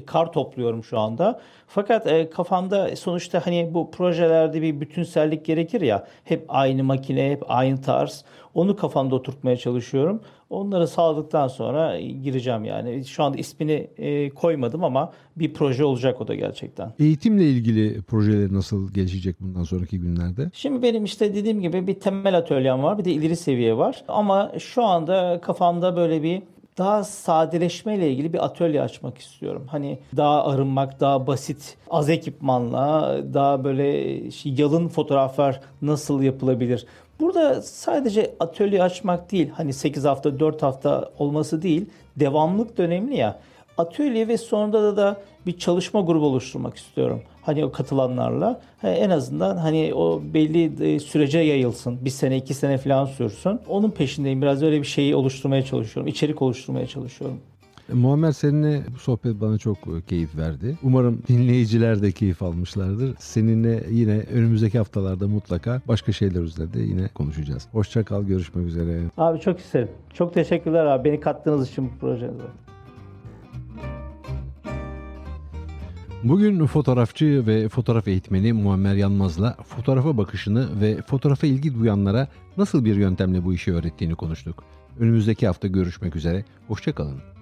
kar 0.06 0.32
topluyorum 0.32 0.84
şu 0.84 0.98
anda. 0.98 1.40
Fakat 1.66 2.06
e, 2.06 2.30
kafamda 2.30 2.96
sonuçta 2.96 3.46
hani 3.46 3.70
bu 3.74 3.90
projelerde 3.90 4.62
bir 4.62 4.80
bütünsellik 4.80 5.44
gerekir 5.44 5.80
ya. 5.80 6.06
Hep 6.24 6.44
aynı 6.48 6.84
makine, 6.84 7.30
hep 7.30 7.42
aynı 7.48 7.80
tarz. 7.80 8.24
Onu 8.54 8.76
kafamda 8.76 9.14
oturtmaya 9.14 9.56
çalışıyorum. 9.56 10.20
Onları 10.50 10.88
sağladıktan 10.88 11.48
sonra 11.48 12.00
gireceğim 12.00 12.64
yani. 12.64 13.04
Şu 13.04 13.24
anda 13.24 13.38
ismini 13.38 13.90
e, 13.98 14.30
koymadım 14.30 14.84
ama 14.84 15.12
bir 15.36 15.54
proje 15.54 15.84
olacak 15.84 16.20
o 16.20 16.28
da 16.28 16.34
gerçekten. 16.34 16.92
Eğitimle 16.98 17.44
ilgili 17.44 18.02
projeler 18.02 18.52
nasıl 18.52 18.92
gelişecek 18.92 19.36
bundan 19.40 19.62
sonraki 19.62 20.00
günlerde? 20.00 20.50
Şimdi 20.52 20.82
benim 20.82 21.04
işte 21.04 21.34
dediğim 21.34 21.60
gibi 21.60 21.86
bir 21.86 21.94
temel 21.94 22.36
atölyem 22.36 22.82
var 22.82 22.98
bir 22.98 23.04
de 23.04 23.12
ileri 23.12 23.36
seviye 23.36 23.76
var. 23.76 24.04
Ama 24.08 24.52
şu 24.58 24.84
anda 24.84 25.40
kafamda 25.42 25.96
böyle 25.96 26.22
bir 26.22 26.42
daha 26.78 27.04
sadeleşmeyle 27.04 28.10
ilgili 28.10 28.32
bir 28.32 28.44
atölye 28.44 28.82
açmak 28.82 29.18
istiyorum. 29.18 29.66
Hani 29.70 29.98
daha 30.16 30.44
arınmak, 30.44 31.00
daha 31.00 31.26
basit, 31.26 31.76
az 31.90 32.10
ekipmanla, 32.10 33.16
daha 33.34 33.64
böyle 33.64 34.30
şey, 34.30 34.54
yalın 34.56 34.88
fotoğraflar 34.88 35.60
nasıl 35.82 36.22
yapılabilir? 36.22 36.86
Burada 37.20 37.62
sadece 37.62 38.34
atölye 38.40 38.82
açmak 38.82 39.32
değil, 39.32 39.50
hani 39.50 39.72
8 39.72 40.04
hafta, 40.04 40.40
4 40.40 40.62
hafta 40.62 41.10
olması 41.18 41.62
değil, 41.62 41.86
devamlık 42.16 42.78
da 42.78 42.82
önemli 42.82 43.16
ya. 43.16 43.38
Atölye 43.78 44.28
ve 44.28 44.38
sonunda 44.38 44.82
da, 44.82 44.96
da 44.96 45.16
bir 45.46 45.58
çalışma 45.58 46.00
grubu 46.00 46.26
oluşturmak 46.26 46.76
istiyorum. 46.76 47.22
Hani 47.42 47.64
o 47.64 47.72
katılanlarla 47.72 48.60
en 48.82 49.10
azından 49.10 49.56
hani 49.56 49.94
o 49.94 50.22
belli 50.34 50.94
e, 50.94 51.00
sürece 51.00 51.38
yayılsın. 51.38 52.04
Bir 52.04 52.10
sene, 52.10 52.36
iki 52.36 52.54
sene 52.54 52.78
falan 52.78 53.04
sürsün. 53.04 53.60
Onun 53.68 53.90
peşindeyim. 53.90 54.42
Biraz 54.42 54.62
öyle 54.62 54.80
bir 54.80 54.86
şeyi 54.86 55.16
oluşturmaya 55.16 55.62
çalışıyorum. 55.62 56.08
İçerik 56.08 56.42
oluşturmaya 56.42 56.86
çalışıyorum. 56.86 57.38
Muammer 57.92 58.32
seninle 58.32 58.82
bu 58.94 58.98
sohbet 58.98 59.40
bana 59.40 59.58
çok 59.58 59.76
e, 59.78 60.02
keyif 60.08 60.36
verdi. 60.36 60.78
Umarım 60.82 61.22
dinleyiciler 61.28 62.02
de 62.02 62.12
keyif 62.12 62.42
almışlardır. 62.42 63.14
Seninle 63.18 63.84
yine 63.90 64.20
önümüzdeki 64.32 64.78
haftalarda 64.78 65.28
mutlaka 65.28 65.82
başka 65.88 66.12
şeyler 66.12 66.42
üzerinde 66.42 66.80
yine 66.80 67.08
konuşacağız. 67.08 67.68
Hoşça 67.72 68.04
kal, 68.04 68.22
görüşmek 68.22 68.66
üzere. 68.66 69.00
Abi 69.16 69.40
çok 69.40 69.58
isterim. 69.58 69.88
Çok 70.14 70.34
teşekkürler 70.34 70.86
abi 70.86 71.04
beni 71.04 71.20
kattığınız 71.20 71.70
için 71.70 71.90
bu 71.94 71.98
projenize. 72.00 72.65
Bugün 76.28 76.66
fotoğrafçı 76.66 77.46
ve 77.46 77.68
fotoğraf 77.68 78.08
eğitmeni 78.08 78.52
Muammer 78.52 78.94
Yanmaz'la 78.94 79.56
fotoğrafa 79.66 80.16
bakışını 80.16 80.80
ve 80.80 81.02
fotoğrafa 81.02 81.46
ilgi 81.46 81.74
duyanlara 81.74 82.28
nasıl 82.56 82.84
bir 82.84 82.96
yöntemle 82.96 83.44
bu 83.44 83.54
işi 83.54 83.74
öğrettiğini 83.74 84.14
konuştuk. 84.14 84.64
Önümüzdeki 84.98 85.46
hafta 85.46 85.68
görüşmek 85.68 86.16
üzere. 86.16 86.44
Hoşçakalın. 86.68 87.35